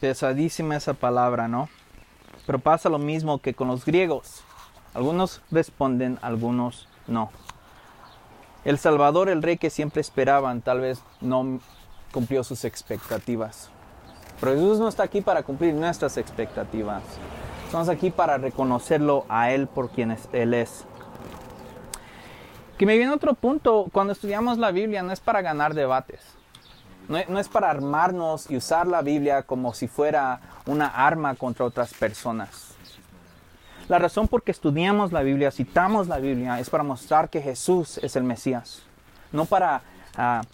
pesadísima 0.00 0.76
esa 0.76 0.94
palabra, 0.94 1.48
¿no? 1.48 1.68
Pero 2.46 2.58
pasa 2.58 2.88
lo 2.88 2.98
mismo 2.98 3.38
que 3.40 3.54
con 3.54 3.68
los 3.68 3.84
griegos. 3.84 4.42
Algunos 4.94 5.42
responden, 5.50 6.18
algunos 6.22 6.88
no. 7.06 7.30
El 8.64 8.78
Salvador, 8.78 9.28
el 9.28 9.42
rey 9.42 9.58
que 9.58 9.70
siempre 9.70 10.00
esperaban, 10.00 10.60
tal 10.60 10.80
vez 10.80 11.02
no 11.20 11.60
cumplió 12.12 12.42
sus 12.44 12.64
expectativas. 12.64 13.70
Pero 14.40 14.52
Jesús 14.52 14.78
no 14.78 14.88
está 14.88 15.02
aquí 15.02 15.20
para 15.20 15.42
cumplir 15.42 15.74
nuestras 15.74 16.16
expectativas. 16.16 17.02
Estamos 17.64 17.88
aquí 17.88 18.10
para 18.10 18.38
reconocerlo 18.38 19.24
a 19.28 19.50
Él 19.50 19.66
por 19.66 19.90
quien 19.90 20.16
Él 20.32 20.54
es. 20.54 20.84
Que 22.78 22.84
me 22.84 22.98
viene 22.98 23.12
otro 23.12 23.32
punto, 23.32 23.86
cuando 23.90 24.12
estudiamos 24.12 24.58
la 24.58 24.70
Biblia 24.70 25.02
no 25.02 25.10
es 25.10 25.20
para 25.20 25.40
ganar 25.40 25.72
debates, 25.72 26.20
no, 27.08 27.38
es 27.38 27.48
para 27.48 27.70
armarnos 27.70 28.50
y 28.50 28.56
usar 28.56 28.86
la 28.86 29.00
Biblia 29.00 29.44
como 29.44 29.72
si 29.72 29.88
fuera 29.88 30.40
una 30.66 30.86
arma 30.86 31.34
contra 31.36 31.64
otras 31.64 31.94
personas. 31.94 32.74
La 33.88 33.98
razón 33.98 34.28
por 34.28 34.42
que 34.42 34.50
estudiamos 34.50 35.12
la 35.12 35.22
Biblia, 35.22 35.50
citamos 35.52 36.06
la 36.08 36.18
Biblia, 36.18 36.60
es 36.60 36.68
para 36.68 36.82
mostrar 36.82 37.30
que 37.30 37.40
Jesús 37.40 37.98
es 37.98 38.14
el 38.14 38.24
Mesías, 38.24 38.82
no 39.32 39.46
para 39.46 39.80
uh, 40.18 40.44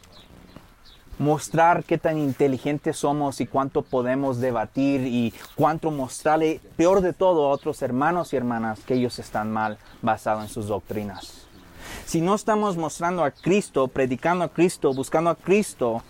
mostrar 1.21 1.83
qué 1.83 1.99
tan 1.99 2.19
inteligentes 2.19 2.99
somos 2.99 3.41
y 3.41 3.47
cuánto 3.47 3.83
podemos 3.83 4.39
debatir 4.39 5.07
y 5.07 5.35
cuánto 5.57 5.91
mostrarle, 5.91 6.61
peor 6.77 7.01
de 7.01 7.15
todo, 7.15 7.47
a 7.47 7.51
otros 7.51 7.83
hermanos 7.83 8.33
y 8.33 8.37
hermanas 8.37 8.81
que 8.87 8.95
ellos 8.95 9.19
están 9.19 9.51
mal 9.51 9.79
basado 10.03 10.43
en 10.43 10.49
sus 10.49 10.69
doctrinas. 10.69 11.42
Si 12.07 12.21
no 12.21 12.35
estamos 12.35 12.77
mostrando 12.77 13.25
a 13.25 13.31
Cristo, 13.31 13.89
predicando 13.89 14.45
a 14.45 14.49
Cristo, 14.49 14.93
buscando 14.93 15.31
a 15.31 15.35
Cristo, 15.35 16.03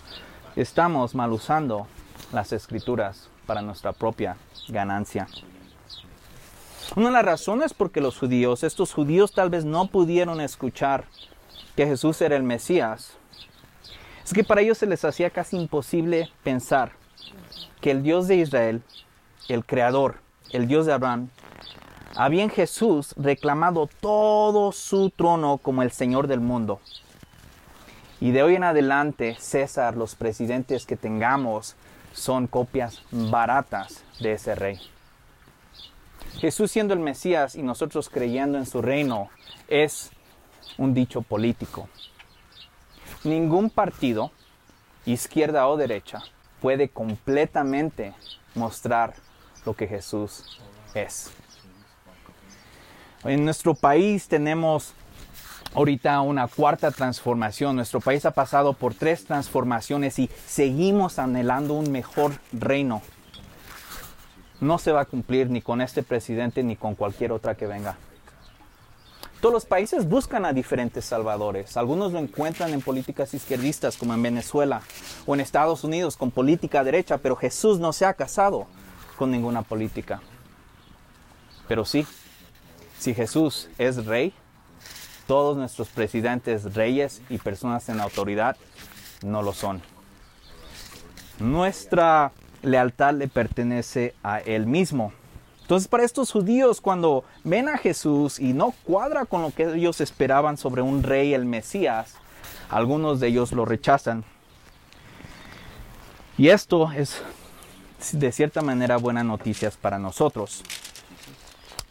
estamos 0.57 1.15
mal 1.15 1.33
usando 1.33 1.87
las 2.33 2.53
escrituras 2.53 3.29
para 3.47 3.63
nuestra 3.63 3.93
propia 3.93 4.37
ganancia. 4.69 5.29
Una 6.97 7.07
de 7.07 7.13
las 7.13 7.25
razones 7.25 7.73
por 7.73 7.91
que 7.91 8.01
los 8.01 8.19
judíos, 8.19 8.65
estos 8.65 8.93
judíos 8.93 9.33
tal 9.33 9.49
vez 9.49 9.65
no 9.65 9.87
pudieron 9.87 10.41
escuchar 10.41 11.05
que 11.77 11.87
Jesús 11.87 12.21
era 12.21 12.37
el 12.37 12.43
Mesías, 12.43 13.13
es 14.25 14.33
que 14.33 14.45
para 14.45 14.61
ellos 14.61 14.79
se 14.79 14.87
les 14.87 15.05
hacía 15.05 15.31
casi 15.31 15.57
imposible 15.57 16.31
pensar 16.43 16.93
que 17.81 17.91
el 17.91 18.03
Dios 18.03 18.29
de 18.29 18.37
Israel, 18.37 18.83
el 19.49 19.65
Creador, 19.65 20.21
el 20.51 20.67
Dios 20.67 20.87
de 20.87 20.93
Abraham, 20.93 21.31
había 22.17 22.43
en 22.43 22.51
Jesús 22.51 23.15
reclamado 23.17 23.89
todo 24.01 24.73
su 24.73 25.11
trono 25.11 25.59
como 25.59 25.83
el 25.83 25.91
Señor 25.91 26.27
del 26.27 26.41
mundo. 26.41 26.81
Y 28.21 28.31
de 28.31 28.43
hoy 28.43 28.55
en 28.55 28.65
adelante, 28.65 29.37
César, 29.41 29.97
los 29.97 30.15
presidentes 30.15 30.87
que 30.87 30.97
tengamos, 30.97 31.75
son 32.13 32.47
copias 32.47 33.03
baratas 33.11 34.05
de 34.21 34.33
ese 34.33 34.55
rey. 34.55 34.79
Jesús 36.39 36.71
siendo 36.71 36.95
el 36.95 37.01
Mesías 37.01 37.57
y 37.57 37.63
nosotros 37.63 38.09
creyendo 38.09 38.59
en 38.59 38.67
su 38.67 38.83
reino 38.83 39.29
es 39.69 40.11
un 40.79 40.95
dicho 40.95 41.23
político. 41.23 41.89
Ningún 43.25 43.71
partido, 43.71 44.31
izquierda 45.07 45.67
o 45.69 45.77
derecha, 45.77 46.23
puede 46.61 46.89
completamente 46.89 48.15
mostrar 48.55 49.15
lo 49.65 49.75
que 49.75 49.87
Jesús 49.87 50.61
es. 50.95 51.33
En 53.25 53.45
nuestro 53.45 53.75
país 53.75 54.27
tenemos 54.27 54.95
ahorita 55.75 56.21
una 56.23 56.49
cuarta 56.49 56.91
transformación. 56.91 57.77
Nuestro 57.77 58.01
país 58.01 58.25
ha 58.25 58.33
pasado 58.33 58.73
por 58.73 58.95
tres 58.95 59.25
transformaciones 59.25 60.19
y 60.19 60.29
seguimos 60.47 61.21
anhelando 61.21 61.75
un 61.75 61.93
mejor 61.93 62.33
reino. 62.53 63.01
No 64.61 64.79
se 64.79 64.91
va 64.91 65.03
a 65.03 65.05
cumplir 65.05 65.51
ni 65.51 65.63
con 65.63 65.81
este 65.81 66.03
presidente 66.03 66.65
ni 66.65 66.75
con 66.75 66.97
cualquier 66.97 67.31
otra 67.31 67.55
que 67.55 67.67
venga. 67.67 67.97
Todos 69.41 69.53
los 69.53 69.67
países 69.67 70.09
buscan 70.09 70.45
a 70.45 70.53
diferentes 70.53 71.05
salvadores. 71.05 71.77
Algunos 71.77 72.13
lo 72.13 72.19
encuentran 72.19 72.73
en 72.73 72.81
políticas 72.81 73.35
izquierdistas 73.35 73.97
como 73.97 74.15
en 74.15 74.23
Venezuela 74.23 74.83
o 75.27 75.35
en 75.35 75.41
Estados 75.41 75.85
Unidos 75.85 76.17
con 76.17 76.33
política 76.33 76.83
derecha, 76.83 77.19
pero 77.19 77.37
Jesús 77.37 77.79
no 77.79 77.93
se 77.93 78.05
ha 78.05 78.15
casado 78.15 78.67
con 79.17 79.31
ninguna 79.31 79.63
política. 79.63 80.21
Pero 81.67 81.85
sí, 81.85 82.07
si 83.03 83.15
Jesús 83.15 83.69
es 83.79 84.07
rey, 84.07 84.33
todos 85.27 85.57
nuestros 85.57 85.89
presidentes, 85.89 86.75
reyes 86.75 87.21
y 87.29 87.39
personas 87.39 87.89
en 87.89 87.99
autoridad 88.01 88.57
no 89.25 89.43
lo 89.43 89.53
son. 89.53 89.83
Nuestra 91.41 92.31
lealtad 92.63 93.15
le 93.15 93.27
pertenece 93.27 94.15
a 94.23 94.39
Él 94.39 94.67
mismo. 94.67 95.13
Entonces 95.63 95.89
para 95.89 96.05
estos 96.05 96.31
judíos 96.31 96.81
cuando 96.81 97.25
ven 97.43 97.69
a 97.69 97.77
Jesús 97.77 98.39
y 98.39 98.53
no 98.53 98.73
cuadra 98.85 99.25
con 99.25 99.43
lo 99.43 99.51
que 99.51 99.65
ellos 99.65 100.01
esperaban 100.01 100.57
sobre 100.57 100.83
un 100.83 101.03
rey, 101.03 101.35
el 101.35 101.45
Mesías, 101.45 102.15
algunos 102.71 103.19
de 103.19 103.29
ellos 103.29 103.51
lo 103.51 103.65
rechazan. 103.65 104.23
Y 106.39 106.51
esto 106.51 106.93
es 106.93 107.21
de 108.13 108.31
cierta 108.31 108.63
manera 108.63 108.97
buenas 108.97 109.25
noticias 109.25 109.77
para 109.77 109.99
nosotros. 109.99 110.63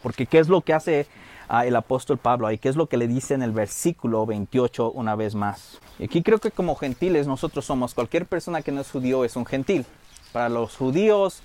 Porque 0.02 0.26
¿qué 0.26 0.38
es 0.38 0.48
lo 0.48 0.60
que 0.60 0.74
hace 0.74 1.06
ah, 1.48 1.66
el 1.66 1.76
apóstol 1.76 2.18
Pablo 2.18 2.46
ahí? 2.46 2.58
¿Qué 2.58 2.68
es 2.68 2.76
lo 2.76 2.86
que 2.86 2.96
le 2.96 3.08
dice 3.08 3.34
en 3.34 3.42
el 3.42 3.52
versículo 3.52 4.26
28 4.26 4.90
una 4.90 5.14
vez 5.14 5.34
más? 5.34 5.78
Y 5.98 6.04
aquí 6.04 6.22
creo 6.22 6.38
que 6.38 6.50
como 6.50 6.74
gentiles 6.74 7.26
nosotros 7.26 7.64
somos, 7.64 7.94
cualquier 7.94 8.26
persona 8.26 8.62
que 8.62 8.72
no 8.72 8.80
es 8.80 8.90
judío 8.90 9.24
es 9.24 9.36
un 9.36 9.46
gentil. 9.46 9.86
Para 10.32 10.48
los 10.48 10.76
judíos, 10.76 11.42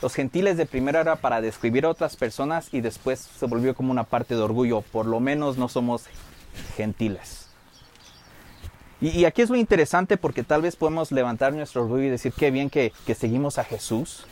los 0.00 0.14
gentiles 0.14 0.56
de 0.56 0.66
primera 0.66 1.00
era 1.00 1.16
para 1.16 1.40
describir 1.40 1.84
a 1.84 1.90
otras 1.90 2.16
personas 2.16 2.68
y 2.72 2.80
después 2.80 3.18
se 3.18 3.46
volvió 3.46 3.74
como 3.74 3.90
una 3.90 4.04
parte 4.04 4.34
de 4.34 4.40
orgullo. 4.40 4.80
Por 4.80 5.06
lo 5.06 5.20
menos 5.20 5.58
no 5.58 5.68
somos 5.68 6.04
gentiles. 6.76 7.46
Y, 9.00 9.26
aquí 9.26 9.42
es 9.42 9.50
lo 9.50 9.56
interesante 9.56 10.16
porque 10.16 10.42
tal 10.42 10.62
vez 10.62 10.74
podemos 10.74 11.12
levantar 11.12 11.52
nuestro 11.52 11.82
orgullo 11.82 12.04
y 12.04 12.10
decir 12.10 12.32
qué 12.32 12.50
bien 12.50 12.68
que 12.68 12.92
seguimos 13.16 13.58
a 13.58 13.64
Jesús 13.64 14.24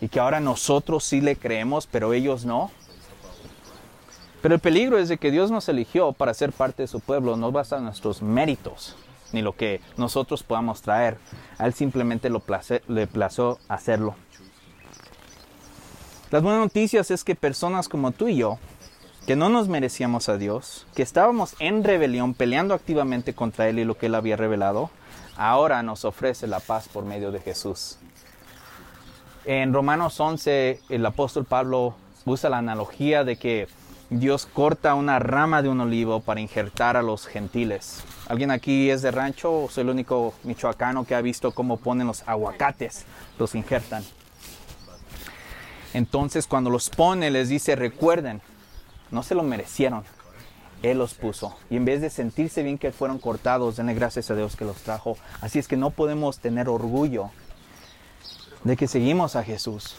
y 0.00 0.08
que 0.08 0.20
ahora 0.20 0.40
nosotros 0.40 1.04
sí 1.04 1.20
le 1.20 1.36
creemos, 1.36 1.86
pero 1.86 2.12
ellos 2.12 2.44
no. 2.44 2.70
Pero 4.42 4.54
el 4.54 4.60
peligro 4.60 4.98
es 4.98 5.08
de 5.08 5.18
que 5.18 5.30
Dios 5.30 5.50
nos 5.50 5.68
eligió 5.68 6.12
para 6.12 6.34
ser 6.34 6.52
parte 6.52 6.82
de 6.82 6.88
su 6.88 7.00
pueblo, 7.00 7.36
no 7.36 7.50
basta 7.50 7.78
en 7.78 7.84
nuestros 7.84 8.22
méritos, 8.22 8.94
ni 9.32 9.42
lo 9.42 9.56
que 9.56 9.80
nosotros 9.96 10.42
podamos 10.42 10.80
traer. 10.80 11.18
A 11.58 11.66
Él 11.66 11.74
simplemente 11.74 12.30
lo 12.30 12.42
le 12.86 13.06
plazó 13.06 13.58
hacerlo. 13.68 14.14
Las 16.30 16.42
buenas 16.42 16.60
noticias 16.60 17.10
es 17.10 17.24
que 17.24 17.34
personas 17.34 17.88
como 17.88 18.12
tú 18.12 18.28
y 18.28 18.36
yo, 18.36 18.58
que 19.26 19.34
no 19.34 19.48
nos 19.48 19.68
merecíamos 19.68 20.28
a 20.28 20.38
Dios, 20.38 20.86
que 20.94 21.02
estábamos 21.02 21.54
en 21.58 21.84
rebelión 21.84 22.34
peleando 22.34 22.74
activamente 22.74 23.34
contra 23.34 23.68
Él 23.68 23.78
y 23.78 23.84
lo 23.84 23.96
que 23.96 24.06
Él 24.06 24.14
había 24.14 24.36
revelado, 24.36 24.90
ahora 25.36 25.82
nos 25.82 26.04
ofrece 26.04 26.46
la 26.46 26.60
paz 26.60 26.88
por 26.88 27.04
medio 27.04 27.32
de 27.32 27.40
Jesús. 27.40 27.98
En 29.44 29.72
Romanos 29.72 30.20
11 30.20 30.80
el 30.90 31.06
apóstol 31.06 31.44
Pablo 31.44 31.94
usa 32.26 32.50
la 32.50 32.58
analogía 32.58 33.24
de 33.24 33.36
que 33.36 33.68
Dios 34.10 34.46
corta 34.46 34.94
una 34.94 35.18
rama 35.18 35.60
de 35.60 35.68
un 35.68 35.82
olivo 35.82 36.20
para 36.20 36.40
injertar 36.40 36.96
a 36.96 37.02
los 37.02 37.26
gentiles. 37.26 38.02
¿Alguien 38.26 38.50
aquí 38.50 38.88
es 38.88 39.02
de 39.02 39.10
rancho 39.10 39.68
soy 39.70 39.82
el 39.82 39.90
único 39.90 40.32
michoacano 40.44 41.04
que 41.04 41.14
ha 41.14 41.20
visto 41.20 41.52
cómo 41.52 41.76
ponen 41.76 42.06
los 42.06 42.26
aguacates? 42.26 43.04
Los 43.38 43.54
injertan. 43.54 44.02
Entonces 45.92 46.46
cuando 46.46 46.70
los 46.70 46.88
pone 46.88 47.30
les 47.30 47.50
dice, 47.50 47.76
recuerden, 47.76 48.40
no 49.10 49.22
se 49.22 49.34
lo 49.34 49.42
merecieron. 49.42 50.04
Él 50.82 50.98
los 50.98 51.12
puso. 51.12 51.56
Y 51.68 51.76
en 51.76 51.84
vez 51.84 52.00
de 52.00 52.08
sentirse 52.08 52.62
bien 52.62 52.78
que 52.78 52.92
fueron 52.92 53.18
cortados, 53.18 53.76
denle 53.76 53.92
gracias 53.92 54.30
a 54.30 54.34
Dios 54.34 54.56
que 54.56 54.64
los 54.64 54.78
trajo. 54.78 55.18
Así 55.42 55.58
es 55.58 55.68
que 55.68 55.76
no 55.76 55.90
podemos 55.90 56.38
tener 56.38 56.70
orgullo 56.70 57.30
de 58.64 58.76
que 58.76 58.88
seguimos 58.88 59.36
a 59.36 59.44
Jesús. 59.44 59.96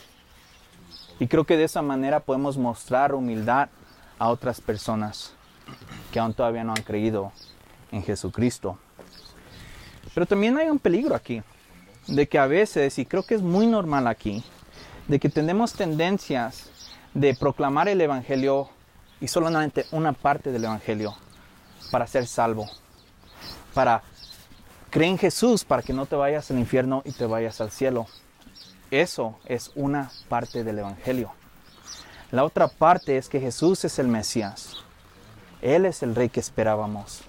Y 1.20 1.28
creo 1.28 1.44
que 1.44 1.58
de 1.58 1.66
esa 1.66 1.82
manera 1.84 2.22
podemos 2.22 2.58
mostrar 2.58 3.14
humildad 3.14 3.70
a 4.20 4.30
otras 4.30 4.62
personas 4.62 5.34
que 6.12 6.20
aún 6.20 6.34
todavía 6.34 6.64
no 6.64 6.74
han 6.74 6.84
creído 6.84 7.32
en 7.92 8.04
Jesucristo. 8.04 8.78
Pero 10.14 10.26
también 10.26 10.58
hay 10.58 10.70
un 10.70 10.80
peligro 10.80 11.16
aquí, 11.16 11.42
de 12.08 12.28
que 12.28 12.38
a 12.38 12.46
veces, 12.46 13.00
y 13.00 13.06
creo 13.06 13.24
que 13.24 13.36
es 13.36 13.42
muy 13.42 13.68
normal 13.68 14.08
aquí, 14.08 14.44
de 15.08 15.20
que 15.20 15.30
tenemos 15.30 15.74
tendencias 15.74 16.70
de 17.14 17.34
proclamar 17.34 17.88
el 17.88 18.02
Evangelio 18.02 18.70
y 19.20 19.28
solamente 19.28 19.86
una 19.92 20.14
parte 20.14 20.52
del 20.52 20.66
Evangelio 20.66 21.16
para 21.92 22.08
ser 22.08 22.28
salvo, 22.28 22.68
para 23.74 24.04
creer 24.90 25.12
en 25.12 25.18
Jesús 25.18 25.64
para 25.64 25.82
que 25.82 25.94
no 25.94 26.06
te 26.06 26.16
vayas 26.16 26.50
al 26.52 26.60
infierno 26.60 27.02
y 27.06 27.12
te 27.12 27.26
vayas 27.26 27.62
al 27.62 27.72
cielo. 27.72 28.08
Eso 28.92 29.40
es 29.46 29.72
una 29.76 30.12
parte 30.28 30.64
del 30.64 30.80
Evangelio. 30.80 31.32
La 32.32 32.44
otra 32.44 32.68
parte 32.68 33.18
es 33.18 33.28
que 33.28 33.40
Jesús 33.40 33.84
es 33.86 33.98
el 33.98 34.08
Mesías. 34.08 34.76
Él 35.64 35.86
es 35.86 36.04
el 36.04 36.14
rey 36.14 36.30
que 36.30 36.40
esperábamos. 36.40 37.24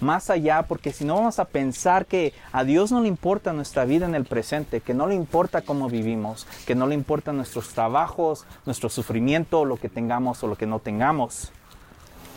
Más 0.00 0.30
allá, 0.30 0.62
porque 0.62 0.94
si 0.94 1.04
no 1.04 1.16
vamos 1.16 1.38
a 1.38 1.44
pensar 1.44 2.06
que 2.06 2.32
a 2.52 2.64
Dios 2.64 2.90
no 2.90 3.02
le 3.02 3.08
importa 3.08 3.52
nuestra 3.52 3.84
vida 3.84 4.06
en 4.06 4.14
el 4.14 4.24
presente, 4.24 4.80
que 4.80 4.94
no 4.94 5.06
le 5.06 5.14
importa 5.14 5.60
cómo 5.60 5.90
vivimos, 5.90 6.46
que 6.66 6.74
no 6.74 6.86
le 6.86 6.94
importan 6.94 7.36
nuestros 7.36 7.68
trabajos, 7.68 8.46
nuestro 8.64 8.88
sufrimiento, 8.88 9.66
lo 9.66 9.76
que 9.76 9.90
tengamos 9.90 10.42
o 10.42 10.46
lo 10.46 10.56
que 10.56 10.64
no 10.64 10.78
tengamos. 10.78 11.52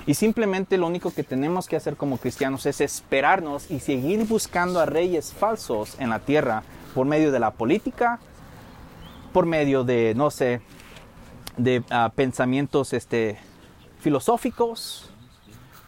Y 0.06 0.16
simplemente 0.16 0.78
lo 0.78 0.88
único 0.88 1.13
que 1.13 1.24
tenemos 1.24 1.70
que 1.70 1.78
hacer 1.78 1.96
como 1.96 2.18
cristianos 2.18 2.66
es 2.66 2.82
esperarnos 2.82 3.72
y 3.72 3.80
seguir 3.80 4.26
buscando 4.28 4.82
a 4.82 4.86
reyes 4.86 5.32
falsos 5.32 5.96
en 6.00 6.10
la 6.10 6.20
tierra 6.20 6.63
por 6.94 7.06
medio 7.06 7.32
de 7.32 7.39
la 7.39 7.52
política, 7.52 8.20
por 9.32 9.46
medio 9.46 9.86
de, 9.86 10.13
no 10.16 10.30
sé, 10.32 10.62
de 11.58 11.80
uh, 11.80 12.10
pensamientos 12.16 12.94
este, 12.94 13.38
filosóficos, 14.00 15.10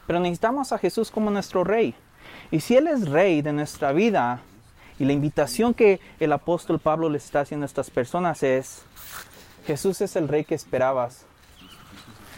pero 0.07 0.19
necesitamos 0.19 0.71
a 0.71 0.77
Jesús 0.77 1.11
como 1.11 1.31
nuestro 1.31 1.63
rey. 1.63 1.95
Y 2.51 2.59
si 2.59 2.75
Él 2.75 2.87
es 2.87 3.09
rey 3.09 3.41
de 3.41 3.53
nuestra 3.53 3.91
vida, 3.91 4.41
y 4.97 5.05
la 5.05 5.13
invitación 5.13 5.73
que 5.73 5.99
el 6.19 6.31
apóstol 6.31 6.79
Pablo 6.79 7.09
le 7.09 7.17
está 7.17 7.41
haciendo 7.41 7.65
a 7.65 7.67
estas 7.67 7.89
personas 7.89 8.43
es, 8.43 8.83
Jesús 9.65 10.01
es 10.01 10.15
el 10.15 10.27
rey 10.27 10.45
que 10.45 10.55
esperabas. 10.55 11.25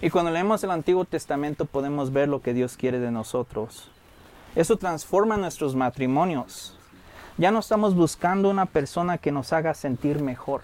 Y 0.01 0.09
cuando 0.09 0.31
leemos 0.31 0.63
el 0.63 0.71
Antiguo 0.71 1.05
Testamento 1.05 1.65
podemos 1.65 2.11
ver 2.11 2.29
lo 2.29 2.41
que 2.41 2.53
Dios 2.53 2.77
quiere 2.77 2.99
de 2.99 3.11
nosotros. 3.11 3.91
Eso 4.55 4.77
transforma 4.77 5.37
nuestros 5.37 5.75
matrimonios. 5.75 6.75
Ya 7.37 7.51
no 7.51 7.59
estamos 7.59 7.95
buscando 7.95 8.49
una 8.49 8.65
persona 8.65 9.19
que 9.19 9.31
nos 9.31 9.53
haga 9.53 9.73
sentir 9.73 10.21
mejor. 10.21 10.61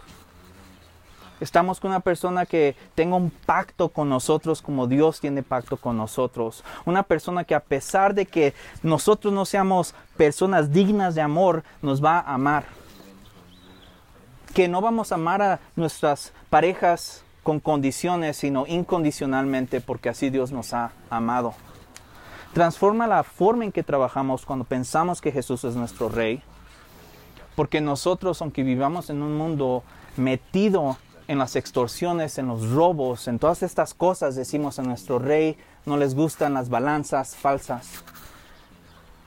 Estamos 1.44 1.82
con 1.82 1.92
una 1.92 2.00
persona 2.00 2.46
que 2.46 2.74
tenga 2.96 3.18
un 3.18 3.30
pacto 3.30 3.90
con 3.90 4.08
nosotros 4.08 4.62
como 4.62 4.88
Dios 4.88 5.20
tiene 5.20 5.44
pacto 5.44 5.76
con 5.76 5.98
nosotros. 5.98 6.64
Una 6.86 7.04
persona 7.04 7.44
que 7.44 7.54
a 7.54 7.60
pesar 7.60 8.14
de 8.14 8.26
que 8.26 8.54
nosotros 8.82 9.34
no 9.34 9.44
seamos 9.44 9.94
personas 10.16 10.72
dignas 10.72 11.16
de 11.16 11.22
amor, 11.22 11.66
nos 11.82 12.02
va 12.02 12.20
a 12.20 12.36
amar. 12.36 12.64
Que 14.54 14.70
no 14.70 14.80
vamos 14.80 15.12
a 15.12 15.16
amar 15.16 15.42
a 15.42 15.60
nuestras 15.76 16.32
parejas 16.50 17.26
con 17.44 17.60
condiciones, 17.60 18.38
sino 18.38 18.66
incondicionalmente 18.66 19.82
porque 19.82 20.08
así 20.08 20.30
Dios 20.30 20.54
nos 20.54 20.74
ha 20.74 20.94
amado. 21.10 21.56
Transforma 22.54 23.06
la 23.06 23.24
forma 23.24 23.66
en 23.66 23.74
que 23.74 23.84
trabajamos 23.84 24.46
cuando 24.46 24.64
pensamos 24.64 25.20
que 25.20 25.34
Jesús 25.34 25.66
es 25.66 25.76
nuestro 25.76 26.08
Rey. 26.08 26.42
Porque 27.58 27.82
nosotros, 27.82 28.42
aunque 28.42 28.64
vivamos 28.64 29.10
en 29.10 29.22
un 29.22 29.36
mundo 29.38 29.84
metido 30.16 30.96
en 31.28 31.38
las 31.38 31.56
extorsiones, 31.56 32.38
en 32.38 32.48
los 32.48 32.70
robos, 32.70 33.28
en 33.28 33.40
todas 33.40 33.64
estas 33.64 33.94
cosas 33.94 34.36
decimos 34.36 34.80
a 34.80 34.84
nuestro 34.84 35.20
rey, 35.20 35.58
no 35.86 35.98
les 35.98 36.16
gustan 36.16 36.54
las 36.54 36.70
balanzas 36.70 37.36
falsas. 37.36 38.04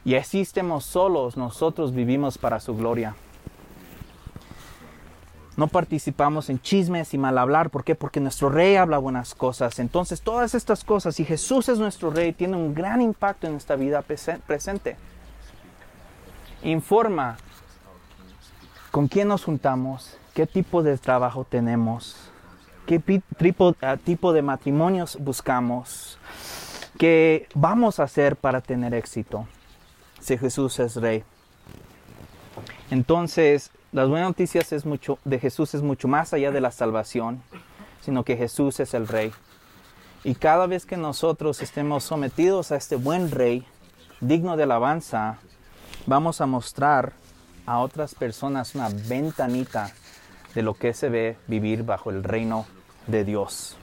Y 0.04 0.14
así 0.14 0.40
estemos 0.40 0.84
solos, 0.84 1.36
nosotros 1.36 1.94
vivimos 1.94 2.38
para 2.38 2.60
su 2.60 2.76
gloria. 2.76 3.16
No 5.56 5.68
participamos 5.68 6.50
en 6.50 6.60
chismes 6.60 7.14
y 7.14 7.18
mal 7.18 7.38
hablar. 7.38 7.70
¿Por 7.70 7.82
qué? 7.82 7.94
Porque 7.94 8.20
nuestro 8.20 8.50
rey 8.50 8.76
habla 8.76 8.98
buenas 8.98 9.34
cosas. 9.34 9.78
Entonces 9.78 10.20
todas 10.20 10.54
estas 10.54 10.84
cosas, 10.84 11.18
y 11.18 11.24
Jesús 11.24 11.70
es 11.70 11.78
nuestro 11.78 12.10
rey, 12.10 12.34
tiene 12.34 12.56
un 12.56 12.74
gran 12.74 13.00
impacto 13.00 13.46
en 13.46 13.56
esta 13.56 13.74
vida 13.74 14.02
presente. 14.02 14.96
Informa 16.62 17.38
con 18.90 19.08
quién 19.08 19.28
nos 19.28 19.44
juntamos, 19.44 20.18
qué 20.36 20.46
tipo 20.46 20.82
de 20.82 20.98
trabajo 20.98 21.46
tenemos, 21.48 22.14
qué 22.86 22.98
tipo, 23.38 23.74
ah, 23.80 23.96
tipo 23.96 24.34
de 24.34 24.42
matrimonios 24.42 25.16
buscamos, 25.18 26.18
qué 26.98 27.48
vamos 27.54 27.98
a 27.98 28.02
hacer 28.02 28.36
para 28.36 28.60
tener 28.60 28.92
éxito 28.92 29.48
si 30.20 30.36
Jesús 30.36 30.78
es 30.78 30.96
rey. 30.96 31.24
Entonces, 32.90 33.70
las 33.92 34.10
buenas 34.10 34.28
noticias 34.28 34.72
es 34.72 34.84
mucho, 34.84 35.18
de 35.24 35.38
Jesús 35.38 35.74
es 35.74 35.80
mucho 35.80 36.06
más 36.06 36.34
allá 36.34 36.50
de 36.50 36.60
la 36.60 36.70
salvación, 36.70 37.40
sino 38.02 38.22
que 38.22 38.36
Jesús 38.36 38.78
es 38.78 38.92
el 38.92 39.08
rey. 39.08 39.32
Y 40.22 40.34
cada 40.34 40.66
vez 40.66 40.84
que 40.84 40.98
nosotros 40.98 41.62
estemos 41.62 42.04
sometidos 42.04 42.72
a 42.72 42.76
este 42.76 42.96
buen 42.96 43.30
rey, 43.30 43.66
digno 44.20 44.58
de 44.58 44.64
alabanza, 44.64 45.38
vamos 46.04 46.42
a 46.42 46.46
mostrar 46.46 47.14
a 47.64 47.78
otras 47.78 48.14
personas 48.14 48.74
una 48.74 48.90
ventanita 48.90 49.94
de 50.56 50.62
lo 50.62 50.72
que 50.72 50.94
se 50.94 51.10
ve 51.10 51.36
vivir 51.46 51.84
bajo 51.84 52.08
el 52.08 52.24
reino 52.24 52.64
de 53.06 53.24
Dios. 53.24 53.76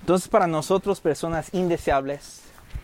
Entonces 0.00 0.28
para 0.28 0.48
nosotros 0.48 1.00
personas 1.00 1.54
indeseables, 1.54 2.42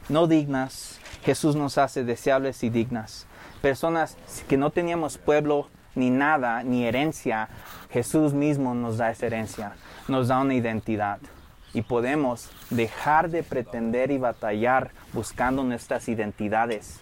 no 0.08 0.28
dignas, 0.28 1.00
Jesús 1.24 1.56
nos 1.56 1.76
hace 1.76 2.04
deseables 2.04 2.62
y 2.62 2.70
dignas. 2.70 3.26
Personas 3.60 4.16
que 4.48 4.56
no 4.56 4.70
teníamos 4.70 5.18
pueblo 5.18 5.68
ni 5.96 6.10
nada, 6.10 6.62
ni 6.62 6.86
herencia, 6.86 7.48
Jesús 7.90 8.32
mismo 8.32 8.74
nos 8.74 8.98
da 8.98 9.10
esa 9.10 9.26
herencia, 9.26 9.72
nos 10.06 10.28
da 10.28 10.38
una 10.38 10.54
identidad. 10.54 11.18
Y 11.72 11.82
podemos 11.82 12.48
dejar 12.70 13.28
de 13.28 13.42
pretender 13.42 14.12
y 14.12 14.18
batallar 14.18 14.92
buscando 15.12 15.64
nuestras 15.64 16.08
identidades 16.08 17.00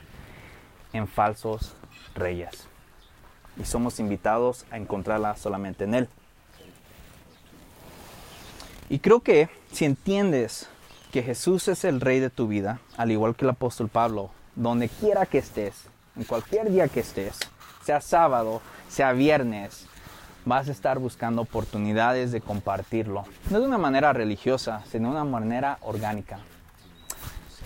en 0.94 1.07
falsos 1.07 1.76
reyes. 2.14 2.72
Y 3.61 3.65
somos 3.65 4.01
invitados 4.01 4.65
a 4.71 4.77
encontrarla 4.77 5.37
solamente 5.37 5.85
en 5.85 5.95
Él. 5.95 6.09
Y 8.88 8.99
creo 8.99 9.21
que 9.21 9.49
si 9.73 9.85
entiendes 9.85 10.69
que 11.12 11.23
Jesús 11.23 11.69
es 11.69 11.85
el 11.85 12.01
rey 12.01 12.21
de 12.21 12.31
tu 12.31 12.49
vida, 12.49 12.81
al 12.97 13.11
igual 13.11 13.35
que 13.35 13.45
el 13.45 13.51
apóstol 13.51 13.88
Pablo, 13.88 14.31
donde 14.55 14.88
quiera 14.88 15.27
que 15.27 15.38
estés, 15.38 15.85
en 16.17 16.25
cualquier 16.25 16.71
día 16.71 16.88
que 16.88 17.01
estés, 17.01 17.38
sea 17.85 18.01
sábado, 18.01 18.61
sea 18.88 19.12
viernes, 19.12 19.87
vas 20.45 20.69
a 20.69 20.73
estar 20.73 20.99
buscando 20.99 21.43
oportunidades 21.43 22.33
de 22.33 22.41
compartirlo. 22.41 23.25
No 23.51 23.61
de 23.61 23.67
una 23.67 23.79
manera 23.79 24.12
religiosa, 24.12 24.83
sino 24.91 25.09
de 25.09 25.15
una 25.15 25.25
manera 25.25 25.79
orgánica. 25.83 26.38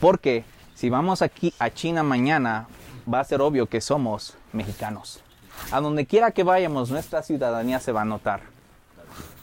Porque 0.01 0.44
si 0.75 0.90
vamos 0.90 1.22
aquí 1.22 1.55
a 1.59 1.70
China 1.70 2.03
mañana, 2.03 2.68
va 3.12 3.20
a 3.20 3.25
ser 3.25 3.40
obvio 3.40 3.66
que 3.66 3.81
somos 3.81 4.37
mexicanos. 4.53 5.22
A 5.71 5.81
donde 5.81 6.07
quiera 6.07 6.31
que 6.31 6.45
vayamos, 6.45 6.90
nuestra 6.90 7.23
ciudadanía 7.23 7.81
se 7.81 7.92
va 7.92 8.03
a 8.03 8.05
notar. 8.05 8.40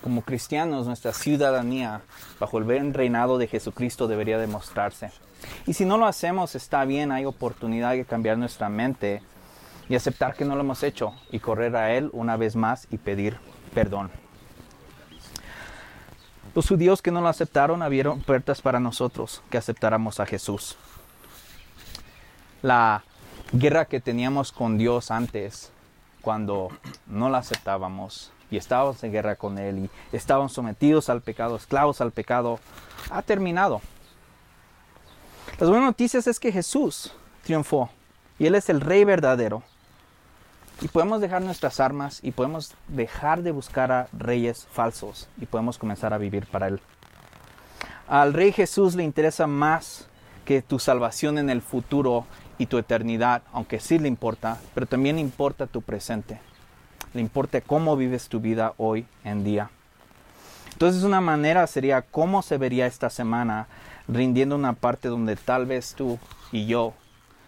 Como 0.02 0.21
cristianos, 0.21 0.88
nuestra 0.88 1.13
ciudadanía 1.13 2.02
bajo 2.39 2.58
el 2.58 2.63
buen 2.63 2.93
reinado 2.93 3.38
de 3.38 3.47
Jesucristo 3.47 4.08
debería 4.08 4.38
demostrarse. 4.38 5.12
Y 5.65 5.73
si 5.73 5.86
no 5.86 5.97
lo 5.97 6.06
hacemos, 6.06 6.56
está 6.56 6.86
bien, 6.86 7.12
hay 7.12 7.26
oportunidad 7.26 7.91
de 7.91 8.06
cambiar 8.06 8.38
nuestra 8.38 8.69
mente 8.69 9.21
y 9.89 9.95
aceptar 9.95 10.36
que 10.36 10.45
no 10.45 10.56
lo 10.56 10.62
hemos 10.62 10.84
hecho 10.84 11.13
y 11.32 11.39
correr 11.39 11.76
a 11.76 11.93
Él 11.93 12.10
una 12.13 12.38
vez 12.38 12.56
más 12.56 12.88
y 12.91 12.97
pedir 12.97 13.38
perdón. 13.73 14.12
Los 16.56 16.67
judíos 16.67 17.02
que 17.02 17.12
no 17.12 17.21
lo 17.21 17.28
aceptaron 17.28 17.82
abrieron 17.82 18.21
puertas 18.21 18.62
para 18.62 18.80
nosotros 18.80 19.41
que 19.49 19.58
aceptáramos 19.58 20.19
a 20.19 20.26
Jesús. 20.26 20.78
La 22.62 23.04
guerra 23.52 23.86
que 23.86 23.99
teníamos 23.99 24.52
con 24.52 24.78
Dios 24.78 25.10
antes, 25.10 25.71
cuando 26.23 26.69
no 27.05 27.29
la 27.29 27.39
aceptábamos 27.39 28.31
y 28.49 28.55
estábamos 28.55 29.03
en 29.03 29.12
guerra 29.12 29.36
con 29.36 29.57
Él 29.59 29.77
y 30.12 30.15
estábamos 30.15 30.53
sometidos 30.53 31.09
al 31.09 31.21
pecado, 31.21 31.57
esclavos 31.57 31.99
al 31.99 32.12
pecado, 32.12 32.59
ha 33.12 33.21
terminado. 33.21 33.81
Las 35.59 35.69
buenas 35.69 35.86
noticias 35.86 36.25
es 36.25 36.39
que 36.39 36.51
Jesús 36.51 37.13
triunfó 37.43 37.89
y 38.39 38.45
Él 38.45 38.55
es 38.55 38.69
el 38.69 38.79
Rey 38.79 39.03
verdadero 39.03 39.63
y 40.81 40.88
podemos 40.88 41.19
dejar 41.19 41.41
nuestras 41.41 41.81
armas 41.81 42.21
y 42.23 42.31
podemos 42.31 42.73
dejar 42.88 43.43
de 43.43 43.51
buscar 43.51 43.91
a 43.91 44.07
reyes 44.13 44.65
falsos 44.71 45.27
y 45.41 45.45
podemos 45.45 45.77
comenzar 45.77 46.13
a 46.13 46.17
vivir 46.17 46.47
para 46.47 46.69
Él. 46.69 46.79
Al 48.07 48.33
Rey 48.33 48.53
Jesús 48.53 48.95
le 48.95 49.03
interesa 49.03 49.45
más 49.45 50.07
que 50.45 50.62
tu 50.62 50.79
salvación 50.79 51.38
en 51.38 51.49
el 51.49 51.62
futuro 51.62 52.25
y 52.57 52.67
tu 52.67 52.77
eternidad, 52.77 53.41
aunque 53.51 53.79
sí 53.79 53.99
le 53.99 54.07
importa, 54.07 54.59
pero 54.73 54.85
también 54.85 55.19
importa 55.19 55.67
tu 55.67 55.81
presente. 55.81 56.39
Le 57.13 57.21
importa 57.21 57.61
cómo 57.61 57.95
vives 57.95 58.27
tu 58.29 58.39
vida 58.39 58.73
hoy 58.77 59.05
en 59.23 59.43
día. 59.43 59.69
Entonces 60.71 61.03
una 61.03 61.21
manera 61.21 61.67
sería 61.67 62.01
cómo 62.01 62.41
se 62.41 62.57
vería 62.57 62.87
esta 62.87 63.09
semana 63.09 63.67
rindiendo 64.07 64.55
una 64.55 64.73
parte 64.73 65.07
donde 65.07 65.35
tal 65.35 65.65
vez 65.65 65.93
tú 65.95 66.19
y 66.51 66.65
yo 66.65 66.93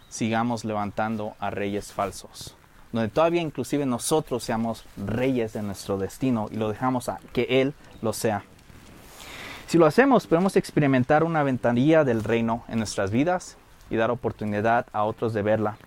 sigamos 0.10 0.64
levantando 0.64 1.36
a 1.40 1.50
reyes 1.50 1.92
falsos 1.92 2.56
donde 2.96 3.10
todavía 3.10 3.42
inclusive 3.42 3.86
nosotros 3.86 4.44
seamos 4.44 4.86
reyes 4.98 5.54
de 5.54 5.62
nuestro 5.62 5.98
destino 5.98 6.48
y 6.52 6.56
lo 6.56 6.70
dejamos 6.70 7.10
a 7.10 7.20
que 7.34 7.62
Él 7.62 7.74
lo 8.02 8.14
sea. 8.14 8.44
Si 9.68 9.78
lo 9.78 9.86
hacemos, 9.86 10.28
podemos 10.28 10.56
experimentar 10.56 11.24
una 11.24 11.44
ventanilla 11.44 12.04
del 12.04 12.24
reino 12.24 12.64
en 12.70 12.78
nuestras 12.78 13.12
vidas 13.12 13.58
y 13.90 13.96
dar 13.96 14.12
oportunidad 14.12 14.88
a 14.92 15.04
otros 15.04 15.34
de 15.34 15.42
verla. 15.42 15.78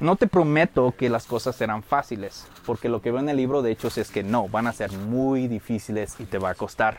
No 0.00 0.16
te 0.16 0.28
prometo 0.28 0.94
que 0.96 1.08
las 1.08 1.26
cosas 1.26 1.56
serán 1.56 1.82
fáciles, 1.82 2.46
porque 2.64 2.88
lo 2.88 3.02
que 3.02 3.10
veo 3.10 3.20
en 3.20 3.28
el 3.28 3.36
libro 3.36 3.62
de 3.62 3.72
Hechos 3.72 3.98
es 3.98 4.10
que 4.10 4.22
no, 4.22 4.48
van 4.48 4.68
a 4.68 4.72
ser 4.72 4.92
muy 4.92 5.48
difíciles 5.48 6.14
y 6.20 6.24
te 6.24 6.38
va 6.38 6.50
a 6.50 6.54
costar. 6.54 6.98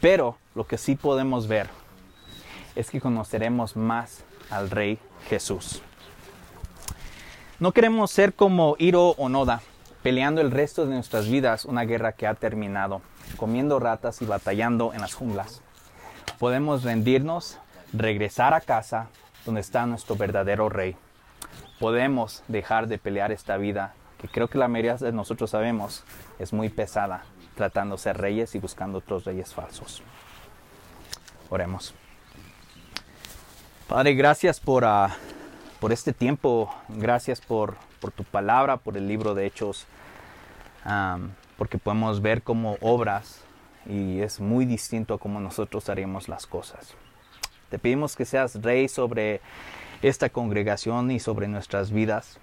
Pero 0.00 0.36
lo 0.54 0.66
que 0.66 0.78
sí 0.78 0.94
podemos 0.94 1.48
ver 1.48 1.68
es 2.76 2.90
que 2.90 3.00
conoceremos 3.00 3.76
más 3.76 4.24
al 4.50 4.70
Rey 4.70 4.98
Jesús. 5.28 5.82
No 7.58 7.72
queremos 7.72 8.10
ser 8.10 8.34
como 8.34 8.76
Hiro 8.78 9.10
o 9.10 9.28
Noda, 9.28 9.62
peleando 10.02 10.40
el 10.40 10.50
resto 10.50 10.84
de 10.84 10.94
nuestras 10.94 11.28
vidas 11.28 11.64
una 11.64 11.82
guerra 11.82 12.12
que 12.12 12.26
ha 12.26 12.34
terminado, 12.34 13.02
comiendo 13.36 13.78
ratas 13.78 14.20
y 14.22 14.24
batallando 14.24 14.92
en 14.94 15.00
las 15.00 15.14
junglas. 15.14 15.62
Podemos 16.38 16.82
rendirnos, 16.82 17.58
regresar 17.92 18.54
a 18.54 18.60
casa 18.60 19.08
donde 19.44 19.60
está 19.60 19.86
nuestro 19.86 20.16
verdadero 20.16 20.68
rey. 20.68 20.96
Podemos 21.78 22.42
dejar 22.48 22.86
de 22.86 22.98
pelear 22.98 23.32
esta 23.32 23.56
vida 23.56 23.94
que 24.18 24.28
creo 24.28 24.48
que 24.48 24.58
la 24.58 24.68
mayoría 24.68 24.96
de 24.96 25.12
nosotros 25.12 25.50
sabemos 25.50 26.04
es 26.38 26.52
muy 26.52 26.68
pesada, 26.68 27.24
tratando 27.56 27.96
de 27.96 28.02
ser 28.02 28.18
reyes 28.18 28.54
y 28.54 28.58
buscando 28.58 28.98
otros 28.98 29.24
reyes 29.24 29.52
falsos. 29.52 30.02
Oremos. 31.50 31.94
Padre, 33.88 34.14
gracias 34.14 34.60
por 34.60 34.84
uh, 34.84 35.08
por 35.82 35.90
este 35.90 36.12
tiempo. 36.12 36.72
Gracias 36.88 37.40
por, 37.40 37.76
tu 38.14 38.22
palabra, 38.22 38.76
por 38.76 38.96
el 38.96 39.08
libro 39.08 39.34
de 39.34 39.46
Hechos, 39.46 39.88
porque 41.58 41.76
podemos 41.76 42.22
ver 42.22 42.44
cómo 42.44 42.76
obras 42.80 43.40
y 43.86 44.20
es 44.20 44.38
muy 44.38 44.64
distinto 44.64 45.14
a 45.14 45.18
cómo 45.18 45.40
nosotros 45.40 45.88
haríamos 45.88 46.28
las 46.28 46.46
cosas. 46.46 46.94
Te 47.72 47.78
pedimos 47.78 48.16
que 48.16 48.26
seas 48.26 48.60
rey 48.60 48.86
sobre 48.86 49.40
esta 50.02 50.28
congregación 50.28 51.10
y 51.10 51.18
sobre 51.18 51.48
nuestras 51.48 51.90
vidas, 51.90 52.38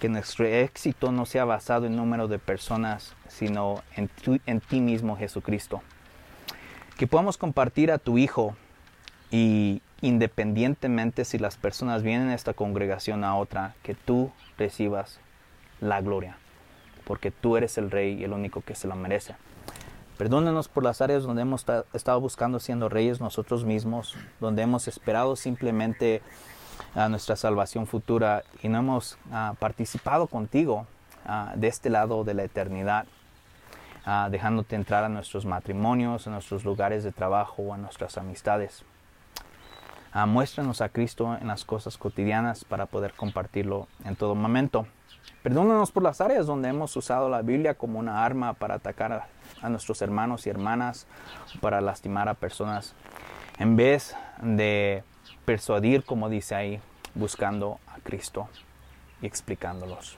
que 0.00 0.08
nuestro 0.08 0.46
éxito 0.46 1.12
no 1.12 1.26
sea 1.26 1.44
basado 1.44 1.84
en 1.84 1.94
número 1.94 2.26
de 2.26 2.38
personas, 2.38 3.14
sino 3.28 3.82
en, 3.96 4.60
ti 4.60 4.80
mismo, 4.80 5.18
Jesucristo. 5.18 5.82
Que 6.96 7.06
podamos 7.06 7.36
compartir 7.36 7.92
a 7.92 7.98
tu 7.98 8.16
Hijo 8.16 8.56
y 9.30 9.82
independientemente 10.00 11.26
si 11.26 11.36
las 11.36 11.58
personas 11.58 12.02
vienen 12.02 12.30
a 12.30 12.34
esta 12.34 12.54
congregación 12.54 13.24
a 13.24 13.36
otra, 13.36 13.74
que 13.82 13.94
tú 13.94 14.32
recibas 14.56 15.20
la 15.82 16.00
gloria, 16.00 16.38
porque 17.04 17.30
tú 17.30 17.58
eres 17.58 17.76
el 17.76 17.90
rey 17.90 18.14
y 18.14 18.24
el 18.24 18.32
único 18.32 18.62
que 18.62 18.74
se 18.74 18.88
lo 18.88 18.96
merece. 18.96 19.34
Perdónanos 20.18 20.68
por 20.68 20.84
las 20.84 21.00
áreas 21.00 21.24
donde 21.24 21.42
hemos 21.42 21.64
estado 21.92 22.20
buscando 22.20 22.60
siendo 22.60 22.88
reyes 22.88 23.20
nosotros 23.20 23.64
mismos, 23.64 24.14
donde 24.40 24.62
hemos 24.62 24.86
esperado 24.86 25.36
simplemente 25.36 26.22
a 26.94 27.08
nuestra 27.08 27.36
salvación 27.36 27.86
futura 27.86 28.44
y 28.62 28.68
no 28.68 28.78
hemos 28.78 29.18
ah, 29.32 29.54
participado 29.58 30.26
contigo 30.26 30.86
ah, 31.26 31.52
de 31.56 31.68
este 31.68 31.88
lado 31.90 32.24
de 32.24 32.34
la 32.34 32.44
eternidad, 32.44 33.06
ah, 34.04 34.28
dejándote 34.30 34.76
entrar 34.76 35.02
a 35.04 35.08
nuestros 35.08 35.46
matrimonios, 35.46 36.26
a 36.26 36.30
nuestros 36.30 36.64
lugares 36.64 37.04
de 37.04 37.12
trabajo 37.12 37.62
o 37.62 37.74
a 37.74 37.78
nuestras 37.78 38.18
amistades. 38.18 38.84
Muéstranos 40.26 40.82
a 40.82 40.90
Cristo 40.90 41.38
en 41.40 41.48
las 41.48 41.64
cosas 41.64 41.96
cotidianas 41.96 42.66
para 42.66 42.84
poder 42.84 43.14
compartirlo 43.14 43.88
en 44.04 44.14
todo 44.14 44.34
momento. 44.34 44.86
Perdónanos 45.42 45.90
por 45.90 46.04
las 46.04 46.20
áreas 46.20 46.46
donde 46.46 46.68
hemos 46.68 46.94
usado 46.96 47.28
la 47.28 47.42
Biblia 47.42 47.74
como 47.74 47.98
una 47.98 48.24
arma 48.24 48.52
para 48.52 48.76
atacar 48.76 49.26
a, 49.60 49.68
nuestros 49.68 50.02
hermanos 50.02 50.46
y 50.46 50.50
hermanas, 50.50 51.06
para 51.60 51.80
lastimar 51.80 52.28
a 52.28 52.34
personas, 52.34 52.94
en 53.58 53.76
vez 53.76 54.16
de 54.40 55.04
persuadir, 55.44 56.04
como 56.04 56.28
dice 56.28 56.54
ahí, 56.54 56.80
buscando 57.14 57.78
a 57.88 57.98
Cristo 58.00 58.48
y 59.20 59.26
explicándolos. 59.26 60.16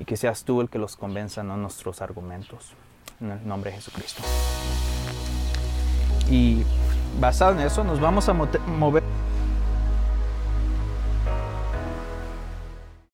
y 0.00 0.04
que 0.04 0.16
seas 0.16 0.44
tú 0.44 0.60
el 0.60 0.68
que 0.68 0.78
los 0.78 0.96
convenza, 0.96 1.44
no 1.44 1.56
nuestros 1.56 2.02
argumentos. 2.02 2.74
En 3.20 3.30
el 3.30 3.46
nombre 3.46 3.70
de 3.70 3.76
Jesucristo. 3.76 4.22
Y 6.28 6.64
basado 7.20 7.52
en 7.52 7.60
eso, 7.60 7.84
nos 7.84 8.00
vamos 8.00 8.28
a 8.28 8.32
mover 8.32 9.04